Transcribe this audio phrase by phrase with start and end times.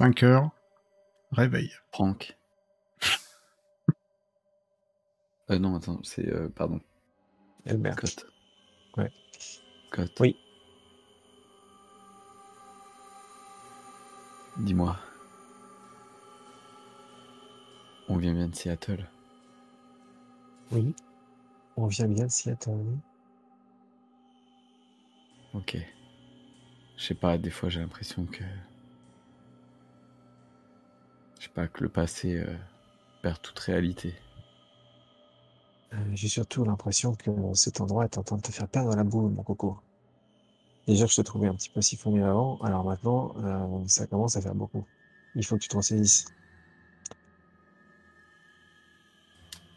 [0.00, 0.50] 5 heures,
[1.30, 1.70] réveil.
[1.92, 2.34] Franck.
[5.50, 6.26] euh, non, attends, c'est.
[6.26, 6.80] euh, pardon.
[7.66, 7.92] Elmer.
[7.98, 8.24] Cote.
[8.96, 9.12] Ouais.
[9.90, 10.18] Cote.
[10.18, 10.38] Oui.
[14.56, 14.96] Dis-moi.
[18.08, 19.06] On vient bien de Seattle.
[20.72, 20.94] Oui.
[21.76, 22.70] On vient bien de Seattle.
[22.70, 22.96] oui.
[25.52, 25.76] Ok.
[26.96, 28.44] Je sais pas, des fois j'ai l'impression que.
[31.40, 32.54] Je sais pas, que le passé euh,
[33.22, 34.14] perd toute réalité.
[35.94, 39.04] Euh, J'ai surtout l'impression que cet endroit est en train de te faire perdre la
[39.04, 39.78] boule, mon coco.
[40.86, 44.36] Déjà que je te trouvais un petit peu siphonné avant, alors maintenant, euh, ça commence
[44.36, 44.84] à faire beaucoup.
[45.34, 46.26] Il faut que tu te ressaisisses.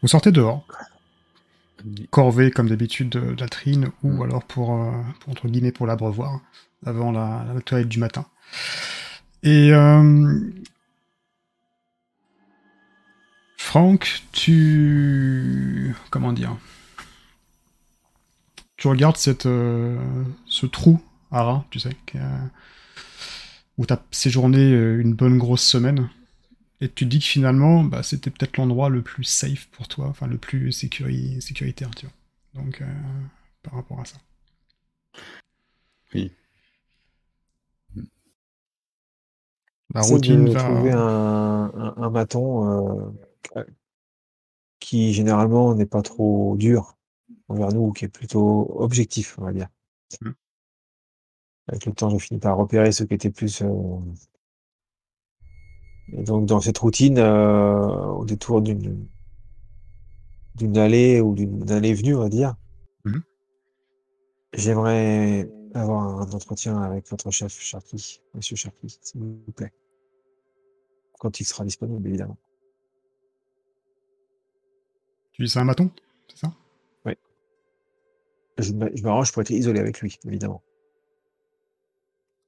[0.02, 0.66] Vous sortez dehors,
[2.10, 4.22] corvée comme d'habitude de latrine, ou Mm.
[4.22, 6.40] alors pour, euh, pour, entre guillemets pour l'abreuvoir,
[6.84, 8.26] avant la, la toilette du matin.
[9.42, 10.50] Et euh,
[13.74, 16.56] Franck, tu comment dire?
[18.76, 19.98] Tu regardes cette euh,
[20.46, 21.00] ce trou
[21.32, 22.38] à rat, tu sais, qui, euh,
[23.76, 26.08] où tu as séjourné euh, une bonne grosse semaine.
[26.80, 30.06] Et tu te dis que finalement, bah, c'était peut-être l'endroit le plus safe pour toi,
[30.06, 32.62] enfin le plus sécuri- sécuritaire, tu vois.
[32.62, 32.86] Donc, euh,
[33.64, 34.18] par rapport à ça.
[36.14, 36.30] Oui.
[39.92, 40.60] La routine de va.
[40.60, 43.10] trouver un, un, un maton euh,
[44.78, 46.96] qui généralement n'est pas trop dur
[47.48, 49.68] envers nous, qui est plutôt objectif, on va dire.
[50.20, 50.30] Mm.
[51.68, 53.62] Avec le temps, j'ai fini par repérer ceux qui étaient plus.
[53.62, 53.98] euh,
[56.12, 59.06] Et donc, dans cette routine, euh, au détour d'une
[60.56, 62.54] d'une allée ou d'une allée-venue, on va dire,
[63.04, 63.22] Mhm.
[64.52, 69.72] j'aimerais avoir un entretien avec votre chef Sharky, Monsieur Sharky, s'il vous plaît.
[71.18, 72.36] Quand il sera disponible, évidemment.
[75.34, 75.90] Tu dis c'est un maton,
[76.28, 76.52] c'est ça?
[78.56, 80.62] Je m'a- je m'arrange pour être isolé avec lui, évidemment.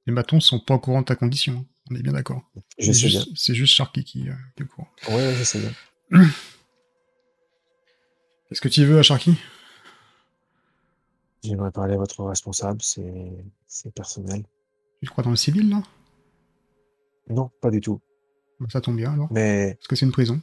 [0.05, 1.65] Les matons sont pas au courant de ta condition, hein.
[1.91, 2.49] on est bien d'accord.
[2.77, 2.93] Je bien.
[2.93, 4.87] juste- C'est juste Sharky qui, euh, qui est au courant.
[5.09, 5.71] Ouais, je sais bien.
[8.47, 9.37] Qu'est-ce que tu veux à Sharky?
[11.43, 14.45] J'aimerais parler à votre responsable, c'est personnel.
[15.03, 15.83] Tu crois dans le civil, là?
[17.29, 17.99] Non, pas du tout.
[18.61, 19.27] Bah, Ça tombe bien, alors.
[19.33, 20.41] Mais, Parce que c'est une prison.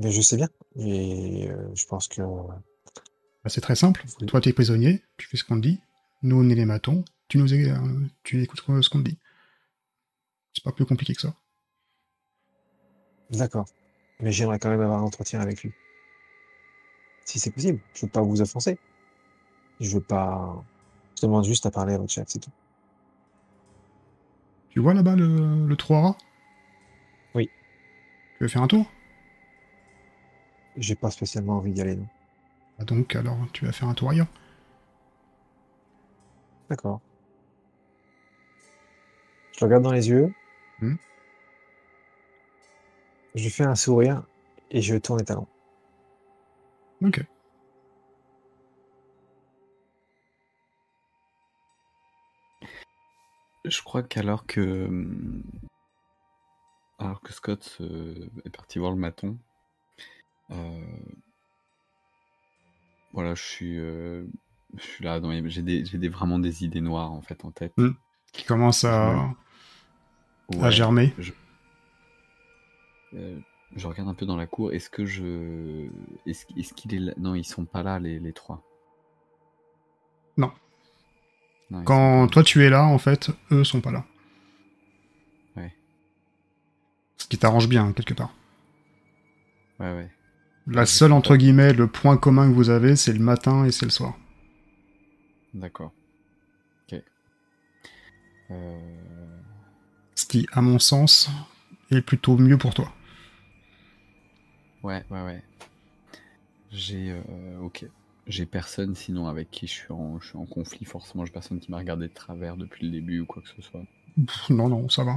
[0.00, 0.48] Mais je sais bien.
[0.76, 4.04] Et euh, je pense que Bah, c'est très simple.
[4.20, 4.26] Oui.
[4.26, 5.80] Toi, t'es prisonnier, tu fais ce qu'on te dit.
[6.22, 7.04] Nous, on est les matons.
[7.28, 9.18] Tu nous é- euh, tu écoutes ce qu'on te dit.
[10.52, 11.34] C'est pas plus compliqué que ça.
[13.30, 13.66] D'accord.
[14.18, 15.72] Mais j'aimerais quand même avoir un entretien avec lui.
[17.24, 17.80] Si c'est possible.
[17.94, 18.78] Je veux pas vous offenser.
[19.78, 20.64] Je veux pas.
[21.16, 22.50] Je demande juste à parler à votre chef, c'est tout.
[24.70, 26.18] Tu vois là-bas le, le trou à rats
[27.34, 27.48] Oui.
[28.38, 28.90] Tu veux faire un tour?
[30.76, 32.06] J'ai pas spécialement envie d'y aller, non.
[32.78, 34.28] Ah, Donc, alors, tu vas faire un tour ailleurs.
[36.68, 37.00] D'accord.
[39.52, 40.32] Je le regarde dans les yeux.
[40.80, 40.94] Hmm.
[43.34, 44.22] Je lui fais un sourire
[44.70, 45.46] et je tourne les talons.
[47.02, 47.24] Ok.
[53.64, 54.86] Je crois qu'alors que.
[54.86, 55.42] hum,
[56.98, 59.38] Alors que Scott euh, est parti voir le maton.
[60.52, 60.80] Euh,
[63.12, 63.78] Voilà, je suis.
[63.78, 64.24] euh,
[64.76, 67.50] Je suis là, les- j'ai des, j'ai des, vraiment des idées noires en fait en
[67.50, 67.72] tête.
[67.76, 67.90] Hmm.
[68.32, 69.34] Qui commence à,
[70.70, 71.12] germer.
[73.14, 73.38] euh,
[73.74, 74.72] je regarde un peu dans la cour.
[74.72, 75.88] Est-ce que je.
[76.26, 77.12] Est-ce qu'il est là?
[77.18, 78.62] Non, ils sont pas là, les, les trois.
[80.36, 80.52] Non.
[81.84, 84.04] Quand toi tu es là, en fait, eux sont pas là.
[85.56, 85.72] Ouais.
[87.16, 88.32] Ce qui t'arrange bien, quelque part.
[89.78, 90.10] Ouais, ouais.
[90.66, 93.86] La seule, entre guillemets, le point commun que vous avez, c'est le matin et c'est
[93.86, 94.16] le soir.
[95.54, 95.92] D'accord.
[96.86, 97.02] Ok.
[98.50, 99.38] Euh...
[100.14, 101.30] Ce qui, à mon sens,
[101.90, 102.92] est plutôt mieux pour toi.
[104.82, 105.42] Ouais, ouais, ouais.
[106.70, 107.10] J'ai.
[107.10, 107.84] euh, ok.
[108.26, 110.84] J'ai personne sinon avec qui je suis en, je suis en conflit.
[110.84, 113.62] Forcément, j'ai personne qui m'a regardé de travers depuis le début ou quoi que ce
[113.62, 113.82] soit.
[114.26, 115.16] Pff, non, non, ça va.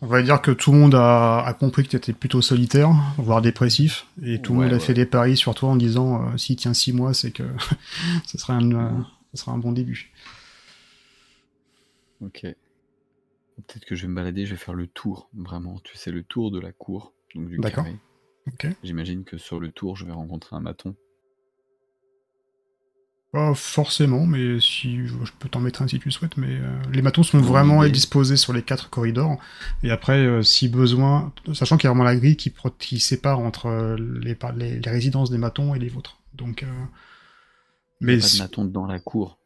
[0.00, 2.90] On va dire que tout le monde a, a compris que tu étais plutôt solitaire,
[3.18, 4.80] voire dépressif, et tout le Ouais, monde a ouais.
[4.80, 7.44] fait des paris sur toi en disant euh, s'il tient six mois, c'est que
[8.26, 9.02] ce sera un, euh,
[9.34, 10.12] sera un bon début.
[12.20, 12.46] Ok.
[13.56, 15.78] Peut-être que je vais me balader, je vais faire le tour, vraiment.
[15.84, 17.84] Tu sais, le tour de la cour, donc du D'accord.
[17.84, 17.96] carré.
[18.82, 20.96] J'imagine que sur le tour, je vais rencontrer un maton.
[23.32, 26.36] Pas forcément, mais si je peux t'en mettre un si tu le souhaites.
[26.36, 29.38] Mais euh, les matons sont vraiment disposés sur les quatre corridors.
[29.82, 33.66] Et après, euh, si besoin, sachant qu'il y a vraiment la grille qui, sépare entre
[33.66, 36.18] euh, les, par- les, les résidences des matons et les vôtres.
[36.34, 36.66] Donc, euh,
[38.02, 39.38] mais a pas de maton dans la cour.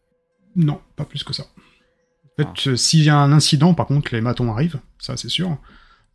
[0.56, 1.44] non, pas plus que ça.
[1.44, 2.76] En fait, Ah.
[2.76, 5.58] s'il y a un incident, par contre, les matons arrivent, ça c'est sûr.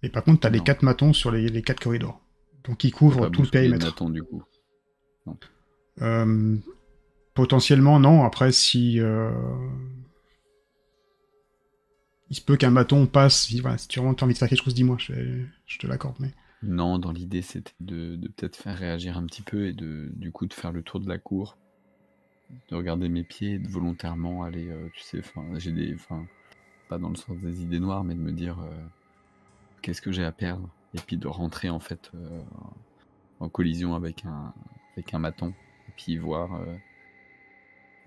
[0.03, 2.19] Et par contre, t'as les quatre matons sur les, les quatre corridors.
[2.65, 3.85] Donc, ils couvrent tout le périmètre.
[3.85, 4.44] maton du coup.
[6.01, 6.57] Euh,
[7.41, 8.23] potentiellement, non.
[8.23, 8.99] Après, si.
[8.99, 9.31] euh,
[12.29, 13.47] Il se peut qu'un bâton passe.
[13.47, 15.47] Si, voilà, si tu as envie de faire quelque chose, dis-moi, je,
[15.79, 16.17] te l'accorde.
[16.61, 20.45] Non, dans l'idée, c'était de, peut-être faire réagir un petit peu et de, du coup,
[20.45, 21.57] de faire le tour de la cour,
[22.69, 25.23] de regarder mes pieds et de volontairement aller, euh, tu sais,
[25.55, 25.95] j'ai des,
[26.89, 28.69] pas dans le sens des idées noires, mais de me dire euh,
[29.81, 30.69] qu'est-ce que j'ai à perdre?
[30.94, 32.11] Et puis de rentrer en fait
[33.39, 34.53] en collision avec un,
[34.95, 35.55] avec un maton
[35.87, 36.61] et puis voir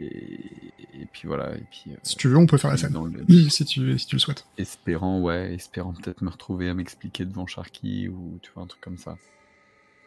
[0.01, 2.93] et, et puis voilà et puis euh, Si tu veux, on peut faire la scène.
[3.29, 4.47] le- Si tu, si tu le souhaites.
[4.59, 8.81] espérant ouais espérant peut-être me retrouver à m'expliquer devant Sharky ou tu vois un truc
[8.81, 9.17] comme ça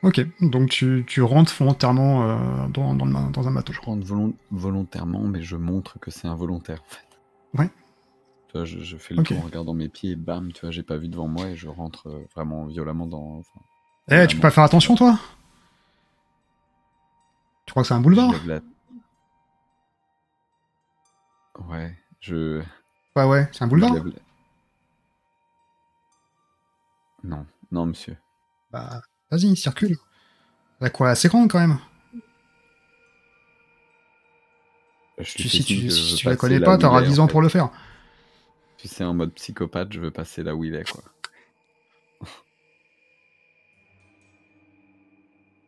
[0.04, 3.74] Ok, donc tu, tu rentres volontairement euh, dans, dans, le ma- dans un bateau.
[3.74, 7.70] je rentre volon- volontairement mais je montre que c'est involontaire en fait Ouais.
[8.50, 10.72] tu vois je, je fais le tour en regardant mes pieds et bam tu vois
[10.72, 13.60] j'ai pas vu devant moi et je rentre euh, vraiment violemment dans enfin,
[14.12, 15.18] Eh, tu peux pas faire attention, toi?
[17.66, 18.34] Tu crois que c'est un boulevard?
[21.70, 22.62] Ouais je
[23.16, 23.96] Ouais, ouais, c'est un boulevard
[27.24, 28.16] non non monsieur
[28.72, 29.02] Bah,
[29.32, 29.98] vas-y, circule.
[30.80, 31.80] La quoi, assez grande quand même.
[35.20, 37.32] Je Tu, si tu, si la connais pas, t'auras est, 10 en ans fait.
[37.32, 37.70] pour le faire.
[38.78, 41.04] Tu sais, en mode psychopathe, je veux passer là où il est, quoi.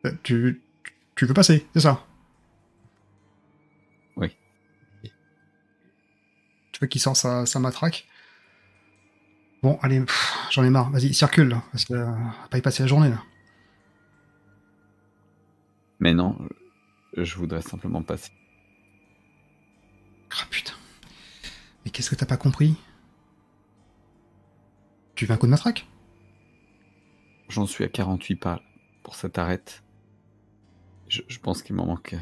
[0.06, 0.62] Euh, Tu,
[1.16, 2.06] tu veux passer, c'est ça?
[6.80, 8.08] Tu veux qu'il sort sa, sa matraque
[9.62, 10.02] Bon, allez,
[10.50, 10.90] j'en ai marre.
[10.90, 12.10] Vas-y, circule, là, parce que euh,
[12.50, 13.22] pas y passer la journée, là.
[15.98, 16.38] Mais non,
[17.14, 18.32] je voudrais simplement passer.
[20.30, 20.72] Ah putain.
[21.84, 22.74] Mais qu'est-ce que t'as pas compris?
[25.14, 25.86] Tu veux un coup de matraque?
[27.50, 28.62] J'en suis à 48 pas
[29.02, 29.82] pour cette arrête.
[31.08, 32.18] Je, je pense qu'il m'en manque euh,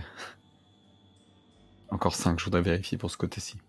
[1.90, 3.60] encore 5, je voudrais vérifier pour ce côté-ci.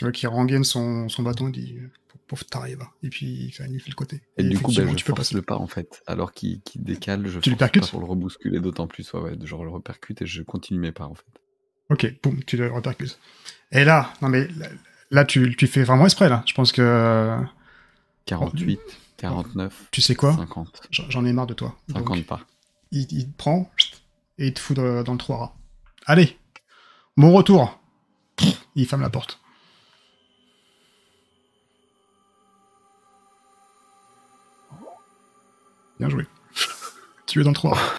[0.00, 1.76] Tu vois qu'il rengaine son, son bâton et dit
[2.26, 2.90] Pauvre taré, va.
[3.02, 4.22] Et puis il fait, il fait le côté.
[4.38, 5.34] Et, du coup, ben, je tu peux passer.
[5.34, 6.02] le pas en fait.
[6.06, 9.12] Alors qu'il décale, je Tu le percutes pas pour le rebousculer d'autant plus.
[9.12, 11.26] Ouais, ouais, genre le repercute et je continue mes pas en fait.
[11.90, 13.18] Ok, boum, tu le repercutes.
[13.72, 14.68] Et là, non mais là,
[15.10, 16.44] là, tu, tu fais vraiment exprès, là.
[16.46, 16.80] Je pense que.
[16.80, 17.36] euh,
[18.24, 18.80] 48,
[19.18, 20.34] 49, Tu sais quoi?
[20.34, 20.88] 50.
[21.10, 21.76] J'en ai marre de toi.
[21.88, 22.40] Donc, 50 pas.
[22.90, 23.70] il, il te prend
[24.38, 25.56] et il te fout dans, le trou à rats.
[26.06, 26.38] Allez,
[27.16, 27.78] mon retour.
[28.76, 29.39] Il ferme la porte.
[36.00, 36.26] Bien joué.
[37.26, 37.98] Tu es dans le trou à rats.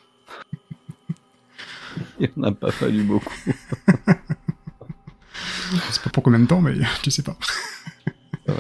[2.19, 3.31] Il n'en a pas fallu beaucoup.
[5.92, 7.38] C'est pas pour combien de temps, mais tu sais pas.
[8.48, 8.56] Ouais.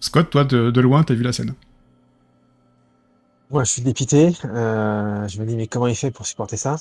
[0.00, 1.54] Scott, toi, de, de loin, t'as vu la scène.
[3.50, 4.32] Moi, je suis dépité.
[4.44, 6.74] euh, je me dis, mais comment il fait pour supporter ça?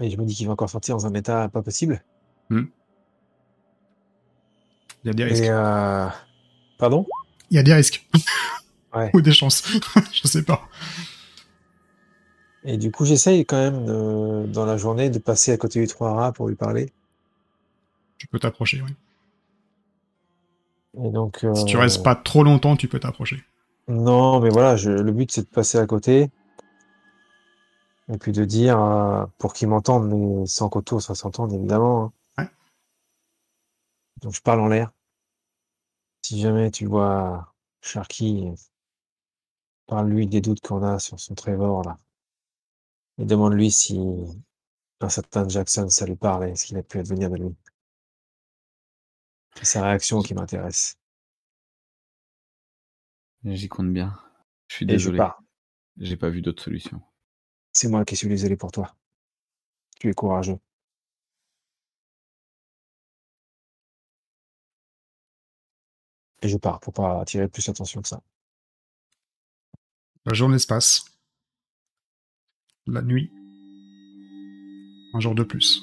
[0.00, 2.02] Et je me dis qu'il va encore sortir dans un état pas possible.
[2.50, 2.66] Il
[5.04, 5.44] y a des risques.
[5.44, 6.06] Et euh...
[6.78, 7.06] Pardon?
[7.50, 8.08] Il y a des risques.
[8.96, 9.10] Ouais.
[9.14, 9.62] Ou des chances.
[10.12, 10.68] Je sais pas.
[12.64, 15.86] Et du coup, j'essaye quand même de- dans la journée de passer à côté du
[15.86, 16.92] trois rats pour lui parler.
[18.18, 18.94] Tu peux t'approcher, oui.
[21.04, 23.44] Et donc, Si tu euh, restes pas trop longtemps, tu peux t'approcher.
[23.88, 26.30] Non, mais voilà, je- le but c'est de passer à côté.
[28.12, 32.12] Et puis de dire, euh, pour qu'ils m'entendent, mais sans qu'autour ça s'entende, évidemment.
[32.38, 32.44] hein.
[32.44, 32.50] Ouais.
[34.22, 34.90] Donc je parle en l'air.
[36.22, 38.48] Si jamais tu vois Sharky,
[39.86, 41.98] parle-lui des doutes qu'on a sur son Trevor, là.
[43.18, 43.98] Et demande-lui si
[45.00, 47.56] un certain Jackson, ça lui parle et ce qu'il a pu advenir de lui.
[49.56, 50.98] C'est sa réaction qui m'intéresse.
[53.44, 54.18] J'y compte bien.
[54.68, 55.18] Je suis Et désolé.
[55.98, 57.00] J'ai pas vu d'autre solution.
[57.72, 58.94] C'est moi qui suis désolé pour toi.
[60.00, 60.58] Tu es courageux.
[66.42, 68.20] Et je pars pour pas attirer plus l'attention que ça.
[70.26, 71.04] La journée se passe.
[72.88, 73.30] La nuit.
[75.14, 75.82] Un jour de plus.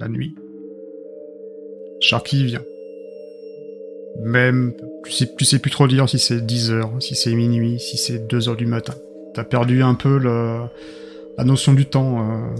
[0.00, 0.34] La nuit.
[2.00, 2.64] Sharky vient.
[4.20, 7.78] Même, tu sais, tu sais plus trop dire si c'est 10 heures, si c'est minuit,
[7.78, 8.94] si c'est 2 heures du matin.
[9.34, 12.54] T'as perdu un peu la notion du temps euh,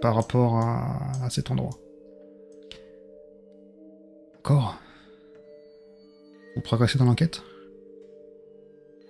[0.00, 1.78] par rapport à, cet endroit.
[4.34, 4.76] D'accord.
[6.56, 7.42] Vous progressez dans l'enquête?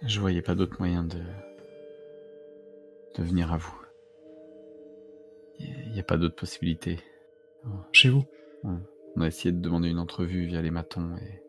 [0.07, 1.19] Je voyais pas d'autre moyen de.
[3.17, 3.75] de venir à vous.
[5.61, 6.99] Il n'y a pas d'autre possibilité.
[7.93, 8.25] Chez vous
[8.65, 11.41] On a essayé de demander une entrevue via les matons et.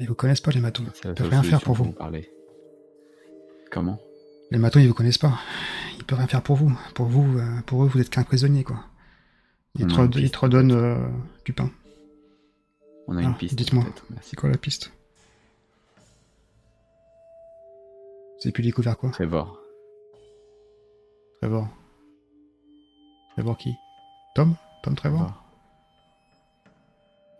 [0.00, 0.84] Ils vous connaissent pas, les matons.
[1.04, 1.90] Ils peuvent rien faire pour vous.
[1.90, 2.30] parler.
[3.72, 3.98] Comment?
[4.52, 5.40] Les matons, ils vous connaissent pas.
[5.98, 6.72] Ils peuvent rien faire pour vous.
[6.94, 8.84] Pour vous, euh, pour eux, vous êtes qu'un prisonnier, quoi.
[9.74, 9.94] Ils, te,
[10.38, 11.08] redonnent- euh,
[11.44, 11.70] du pain.
[13.08, 13.56] On a Ah, une piste.
[13.56, 13.84] dites-moi.
[14.22, 14.92] C'est quoi la piste?
[18.38, 19.10] Vous avez pu découvrir quoi?
[19.10, 19.58] Trevor.
[21.40, 21.68] Trevor.
[23.32, 23.74] Trevor qui?
[24.34, 24.54] Tom?
[24.82, 25.18] Tom Trevor?
[25.26, 25.44] Trevor.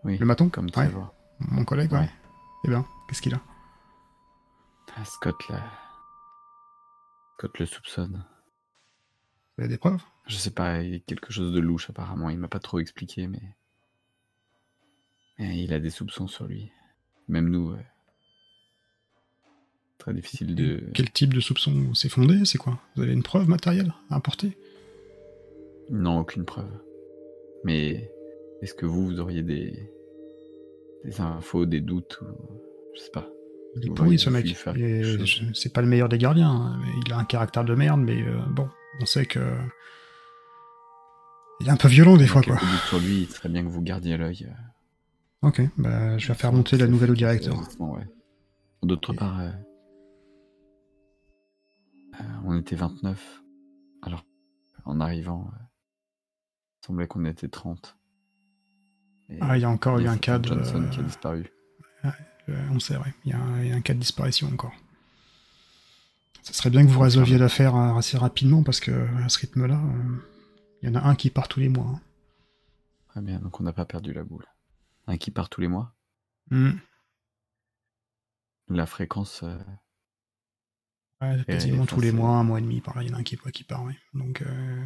[0.05, 0.49] Oui, Le maton?
[0.49, 0.73] comme Ouais.
[0.73, 1.15] Trevor.
[1.41, 2.01] Mon collègue, ouais.
[2.01, 2.11] Ouais.
[2.65, 3.41] Eh bien, qu'est-ce qu'il a?
[4.97, 5.63] Ah, Scott, là.
[7.37, 8.25] Scott le soupçonne.
[9.57, 10.03] Vous avez des preuves?
[10.27, 12.31] Je sais pas, il y a quelque chose de louche apparemment.
[12.31, 13.55] Il m'a pas trop expliqué, mais.
[15.39, 16.73] mais il a des soupçons sur lui.
[17.29, 17.77] Même nous.
[19.99, 20.83] Très difficile de.
[20.95, 22.45] Quel type de soupçon C'est fondé?
[22.45, 22.79] C'est quoi?
[22.97, 24.57] Vous avez une preuve matérielle à apporter?
[25.91, 26.71] Non, aucune preuve.
[27.65, 28.11] Mais
[28.63, 29.91] est-ce que vous, vous auriez des.
[31.05, 32.27] des infos, des doutes ou.
[32.95, 33.29] Je sais pas.
[33.77, 34.47] Il est pourri ce mec.
[35.55, 36.51] C'est pas le meilleur des gardiens.
[36.51, 38.69] hein, Il a un caractère de merde, mais euh, bon,
[39.01, 39.41] on sait que.
[41.61, 42.57] Il est un peu violent des fois, quoi.
[42.89, 44.47] sur lui, il serait bien que vous gardiez l'œil.
[44.49, 47.57] euh, Ok, bah, je vais faire monter la nouvelle au directeur.
[47.81, 48.07] ouais.
[48.85, 49.51] D'autre part, euh,
[52.45, 53.43] on était 29.
[54.03, 54.25] Alors,
[54.85, 55.59] en arrivant, euh,
[56.83, 57.97] il semblait qu'on était 30.
[59.31, 60.49] Et Ah, il y a encore eu un cas de.
[60.49, 61.51] Johnson qui a disparu.
[62.49, 63.13] Euh, on sait, ouais.
[63.27, 64.73] Il y, a un, il y a un cas de disparition encore.
[66.43, 68.91] Ça serait bien que vous résolviez faire- l'affaire euh, assez rapidement parce que
[69.23, 70.17] à ce rythme-là, euh,
[70.81, 71.85] il y en a un qui part tous les mois.
[71.87, 72.01] hein.
[73.09, 74.47] Très bien, donc on n'a pas perdu la boule.
[75.09, 75.95] Un qui part tous les mois.
[76.51, 76.71] Hmm.
[78.69, 79.59] La fréquence, euh,
[81.21, 83.19] Ouais, quasiment tous les mois, un mois et demi, par là, il y en a
[83.21, 83.85] un qui, qui part.
[84.15, 84.85] Donc, euh,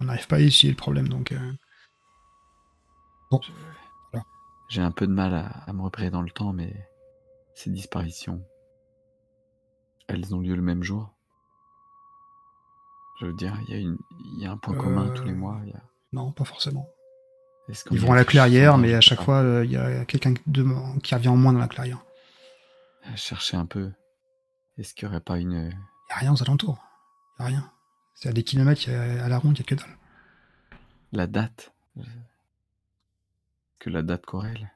[0.00, 1.32] on n'arrive pas à essuyer le problème, donc...
[1.32, 1.52] euh,
[3.30, 3.40] Bon,
[4.68, 6.74] j'ai un peu de mal à, à me repérer dans le temps, mais
[7.54, 8.42] ces disparitions,
[10.08, 11.14] elles ont lieu le même jour?
[13.20, 13.98] Je veux dire, il y, a une-
[14.34, 15.60] il y a un point commun tous les Euh, mois.
[15.64, 16.88] il y a- non, pas forcément.
[17.90, 21.28] Ils vont à la clairière, mais à chaque fois, il y a quelqu'un qui revient
[21.28, 22.04] en moins dans la clairière.
[23.16, 23.90] Chercher un peu.
[24.78, 25.52] Est-ce qu'il n'y aurait pas une.
[25.52, 26.82] Il n'y a rien aux alentours.
[27.38, 27.72] Il n'y a rien.
[28.14, 29.98] C'est à des kilomètres, à la ronde, il n'y a que dalle.
[31.12, 32.02] La date euh,
[33.78, 34.70] Que la date corrèle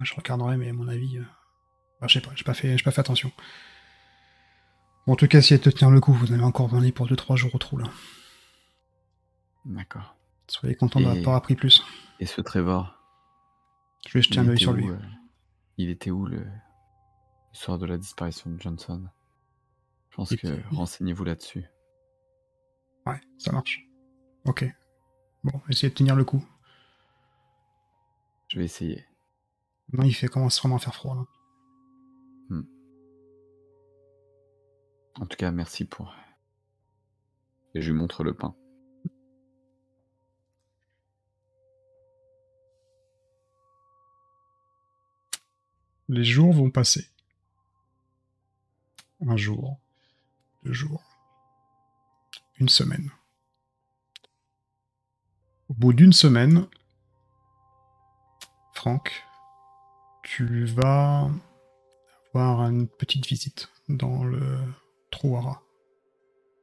[0.00, 1.18] je regarderai, mais à mon avis...
[1.18, 1.24] euh,
[2.00, 3.32] bah, je sais pas, j'ai pas, fait- pas fait attention.
[5.06, 7.34] Bon, en tout cas, essayez de tenir le coup, vous avez encore besoin pour 2-3
[7.34, 7.86] jours au trou, là.
[9.64, 10.14] D'accord.
[10.46, 11.82] Soyez content d'avoir appris plus.
[12.20, 12.94] Et ce Trevor
[14.06, 14.88] Je vais jeter un œil sur lui.
[14.88, 14.96] euh,
[15.78, 16.46] Il était où le...
[17.52, 19.08] le soir de la disparition de Johnson
[20.10, 21.64] Je pense que renseignez-vous là-dessus.
[23.06, 23.86] Ouais, ça marche.
[24.44, 24.64] Ok.
[25.44, 26.44] Bon, essayez de tenir le coup.
[28.48, 29.04] Je vais essayer.
[29.92, 31.24] Non, il fait commence vraiment à faire froid, là.
[35.20, 36.14] En tout cas, merci pour.
[37.74, 38.54] Et je lui montre le pain.
[46.08, 47.10] Les jours vont passer.
[49.20, 49.78] Un jour,
[50.64, 51.02] deux jours,
[52.60, 53.10] une semaine.
[55.68, 56.66] Au bout d'une semaine,
[58.74, 59.24] Franck,
[60.22, 61.28] tu vas
[62.32, 64.58] avoir une petite visite dans le
[65.10, 65.62] trou à rats.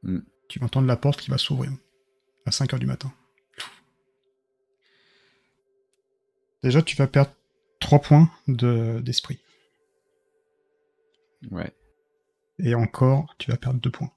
[0.02, 0.20] Mm.
[0.48, 1.70] Tu vas entendre la porte qui va s'ouvrir
[2.46, 3.12] à 5 heures du matin.
[6.62, 7.32] Déjà, tu vas perdre
[7.80, 9.38] 3 points de- d'esprit.
[11.50, 11.72] Ouais.
[12.58, 14.10] Et encore, tu vas perdre 2 points.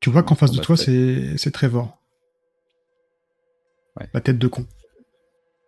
[0.00, 2.02] Tu vois qu'en face de Bah, toi, c'est- Trevor.
[3.96, 4.08] Ouais.
[4.12, 4.66] La tête de con.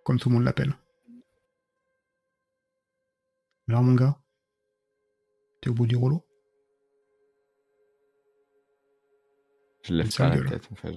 [0.05, 0.75] Comme tout le monde l'appelle.
[3.69, 4.19] Alors, mon gars,
[5.61, 6.25] t'es au bout du rouleau?
[9.83, 10.95] Je lève pas la tête en fait.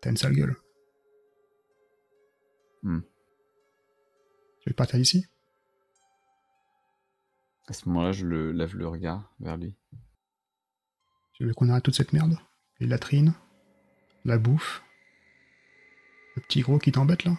[0.00, 0.56] T'as une sale gueule.
[2.82, 3.00] Hmm.
[4.60, 5.26] Tu veux partir d'ici?
[7.72, 9.74] À ce moment-là, je le lève le regard vers lui.
[11.32, 12.38] Tu veux qu'on arrête toute cette merde?
[12.80, 13.32] Les latrines
[14.26, 14.84] La bouffe
[16.36, 17.32] Le petit gros qui t'embête là?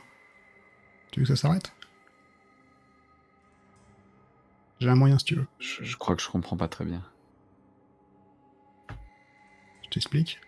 [1.11, 1.71] Tu veux que ça s'arrête?
[4.79, 5.45] J'ai un moyen si tu veux.
[5.59, 7.03] Je, je crois que je comprends pas très bien.
[9.83, 10.41] Je t'explique.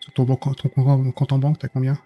[0.00, 1.96] Sur ton, ton compte compte en banque, t'as combien?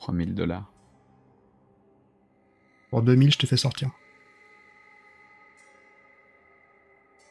[0.00, 0.70] 3000 dollars.
[2.90, 3.90] Pour 2000, je te fais sortir.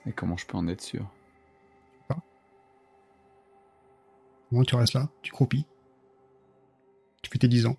[0.06, 1.08] Et comment je peux en être sûr?
[4.52, 5.66] Au moins, tu restes là, tu croupis.
[7.24, 7.78] Tu fais tes 10 ans.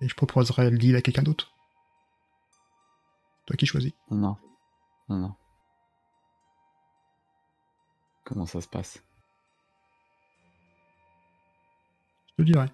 [0.00, 1.52] Et je proposerai le deal à quelqu'un d'autre.
[3.46, 3.92] Toi qui choisis.
[4.10, 4.36] Non.
[5.08, 5.34] Non, non.
[8.24, 9.02] Comment ça se passe?
[12.30, 12.66] Je te dirai.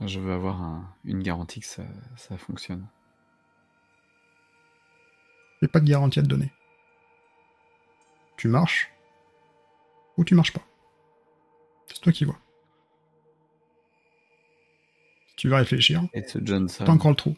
[0.00, 1.82] Je veux avoir un- une garantie que ça,
[2.16, 2.86] ça fonctionne.
[5.60, 6.52] J'ai pas de garantie à te donner.
[8.36, 8.92] Tu marches
[10.16, 10.62] ou tu marches pas.
[11.88, 12.38] C'est toi qui vois.
[15.30, 16.84] Si tu veux réfléchir, Et ce Johnson.
[16.86, 17.36] t'as encore le trou.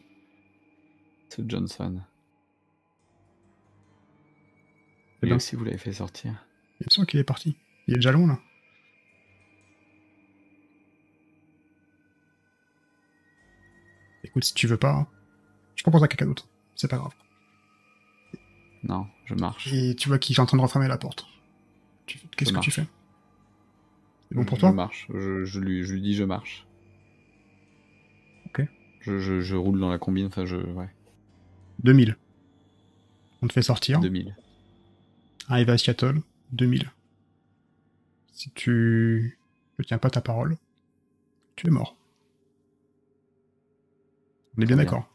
[1.30, 2.02] Ce Johnson.
[5.22, 5.36] Eh Lui ben.
[5.36, 6.32] aussi, vous l'avez fait sortir.
[6.80, 7.56] Bien sûr qu'il est parti.
[7.86, 8.38] Il est déjà long là.
[14.30, 15.06] Écoute, si tu veux pas,
[15.76, 16.46] je propose à quelqu'un d'autre.
[16.76, 17.12] C'est pas grave.
[18.82, 19.72] Non, je marche.
[19.72, 21.26] Et tu vois qu'il est en train de refermer la porte.
[22.06, 22.86] Qu'est-ce que tu fais?
[24.28, 24.72] C'est bon pour je toi?
[24.72, 25.06] marche.
[25.12, 26.66] Je, je lui, je lui dis je marche.
[28.46, 28.62] Ok.
[29.00, 30.56] Je, je, je roule dans la combine, enfin je.
[30.56, 30.88] Ouais.
[31.82, 32.16] 2000.
[33.42, 34.00] On te fait sortir.
[34.00, 34.34] 2000.
[35.48, 36.20] Arrive à Seattle,
[36.52, 36.90] 2000.
[38.32, 39.38] Si tu
[39.78, 40.56] ne tiens pas ta parole,
[41.56, 41.96] tu es mort.
[44.60, 44.84] On est bien bien.
[44.84, 45.08] d'accord.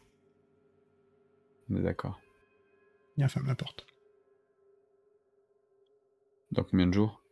[1.70, 2.20] On est d'accord.
[3.16, 3.86] Viens, ferme la porte.
[6.50, 7.22] Dans combien de jours?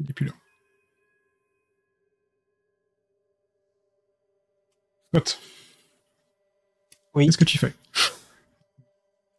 [0.00, 0.32] Il n'est plus là.
[5.14, 5.40] Scott,
[7.14, 7.26] Oui.
[7.26, 7.72] qu'est-ce que tu fais?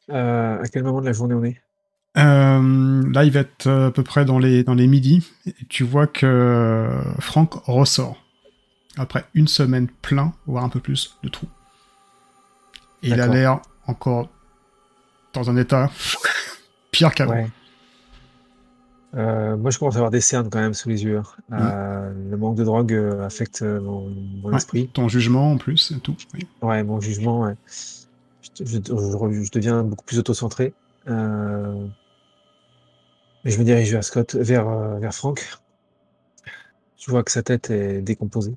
[0.09, 1.61] Euh, à quel moment de la journée on est?
[2.17, 5.29] Euh, Là, il va être euh, à peu près dans les, dans les midis.
[5.45, 8.17] Et tu vois que euh, Franck ressort.
[8.97, 11.47] Après une semaine plein, voire un peu plus, de trous.
[13.03, 14.29] Et il a l'air encore
[15.33, 15.89] dans un état
[16.91, 17.33] pire qu'avant.
[17.33, 17.49] Ouais.
[19.15, 21.21] Euh, moi, je commence à avoir des cernes quand même sous les yeux.
[21.51, 24.57] Euh, le manque de drogue euh, affecte mon, mon Ouais.
[24.57, 24.87] esprit.
[24.89, 26.15] Ton jugement en plus, et tout.
[26.33, 26.47] Oui.
[26.61, 27.41] Ouais, mon jugement.
[27.41, 27.55] ouais.
[28.59, 30.73] Je, je- je- je deviens beaucoup plus autocentré.
[31.07, 31.87] Euh,
[33.45, 34.67] et je me dirige vers Scott, vers,
[34.99, 35.57] vers Franck.
[36.99, 38.53] Je vois que sa tête est décomposée.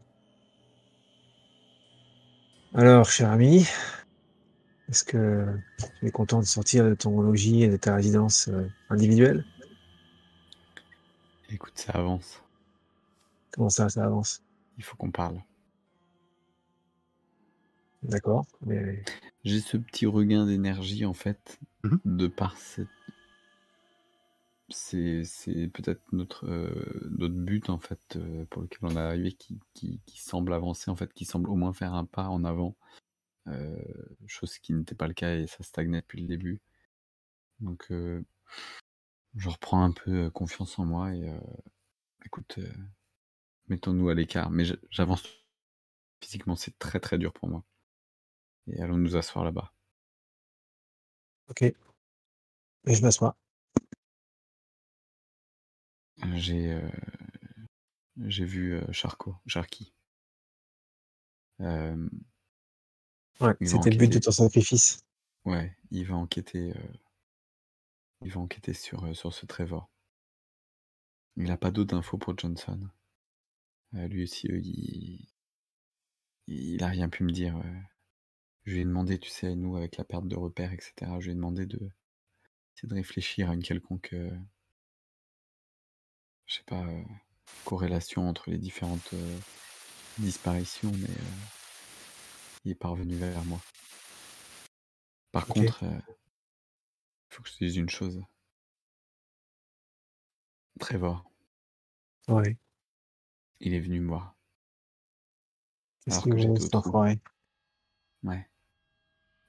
[2.74, 3.66] Alors, cher ami,
[4.88, 5.46] est-ce que
[6.00, 9.44] tu es content de sortir de ton logis et de ta résidence euh, individuelle?
[11.50, 12.42] Écoute, ça avance.
[13.52, 14.42] Comment ça, ça avance?
[14.78, 15.38] Il faut qu'on parle.
[18.02, 18.46] D'accord.
[18.64, 19.02] Mais
[19.44, 22.00] J'ai ce petit regain d'énergie en fait, Mhm.
[22.04, 22.88] de par cette.
[24.72, 29.60] C'est, peut-être notre, euh, notre but en fait euh, pour lequel on est arrivé qui,
[30.16, 32.76] semble avancer en fait, qui semble au moins faire un pas en avant,
[33.48, 33.76] euh,
[34.26, 36.60] chose qui n'était pas le cas et ça stagnait depuis le début.
[37.60, 37.92] Donc
[39.34, 41.30] je reprends un peu confiance en moi et
[42.24, 42.58] écoute,
[43.68, 44.50] mettons-nous à l'écart.
[44.50, 45.22] Mais j'avance
[46.20, 47.64] physiquement, c'est très très dur pour moi.
[48.68, 49.72] Et allons nous asseoir là-bas.
[51.48, 51.62] ok.
[51.62, 53.36] Et je m'assois.
[56.34, 56.88] J'ai euh,
[58.26, 59.92] j'ai vu euh, Charcot, Charky.
[61.60, 62.08] Euh,
[63.40, 65.04] Ouais, c'était le but de ton sacrifice.
[65.44, 66.72] ouais, il va enquêter.
[68.22, 69.90] il va enquêter sur, sur ce Trevor.
[71.36, 72.88] Il n'a pas d'autres infos pour Johnson.
[73.94, 75.26] Euh, lui aussi, euh, il,
[76.46, 77.56] il a rien pu me dire.
[77.56, 77.80] euh.
[78.64, 81.32] Je lui ai demandé, tu sais, nous, avec la perte de repères, etc., je lui
[81.32, 81.90] ai demandé de,
[82.74, 84.14] c'est de réfléchir à une quelconque,
[86.52, 87.02] je sais pas, euh,
[87.64, 89.38] corrélation entre les différentes euh,
[90.18, 91.32] disparitions, mais euh,
[92.66, 93.58] il est pas revenu vers moi.
[95.30, 95.54] Par Ok.
[95.54, 96.02] contre, il
[97.30, 98.22] faut que je te dise une chose.
[100.78, 101.24] Trevor,
[102.28, 102.58] Ouais.
[103.60, 104.34] il est venu me voir.
[106.04, 106.88] Qu'est-ce Alors que veut, j'étais au trou.
[106.88, 107.18] enfoiré
[108.24, 108.46] Ouais.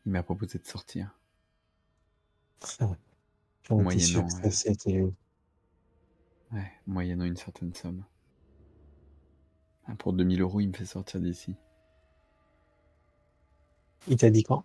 [0.06, 1.12] Il m'a proposé de sortir.
[2.80, 4.52] J'en étais sûr Moyennant, que ça, ouais.
[4.52, 5.14] c'était...
[6.54, 8.04] Ouais, moyennant une certaine somme.
[9.86, 11.56] Ah, Pour 2000 euros, il me fait sortir d'ici.
[14.08, 14.64] Il t'a dit quand?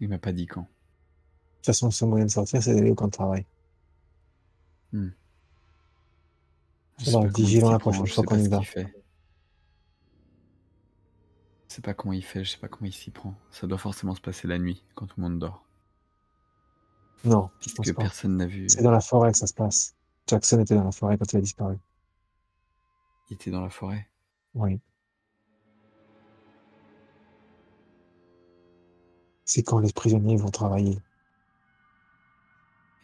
[0.00, 0.62] Il m'a pas dit quand.
[0.62, 0.66] De
[1.56, 3.46] toute façon, le seul moyen de sortir, c'est d'aller au camp de travail.
[4.92, 5.08] Hmm.
[7.06, 8.60] Alors, pas comment il vigilant la prochaine je fois sais qu'on pas y va.
[11.68, 13.34] Je sais pas comment il fait, je sais pas comment il s'y prend.
[13.50, 15.64] Ça doit forcément se passer la nuit, quand tout le monde dort.
[17.24, 18.02] Non, je pense Puisque pas.
[18.02, 18.68] personne n'a vu.
[18.68, 19.94] C'est dans la forêt que ça se passe.
[20.26, 21.78] Jackson était dans la forêt quand il a disparu.
[23.28, 24.08] Il était dans la forêt.
[24.54, 24.80] Oui.
[29.44, 30.98] C'est quand les prisonniers vont travailler.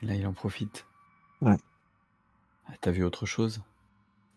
[0.03, 0.87] Et là, il en profite.
[1.43, 1.57] Ouais.
[2.67, 3.61] Ah, T'as vu autre chose?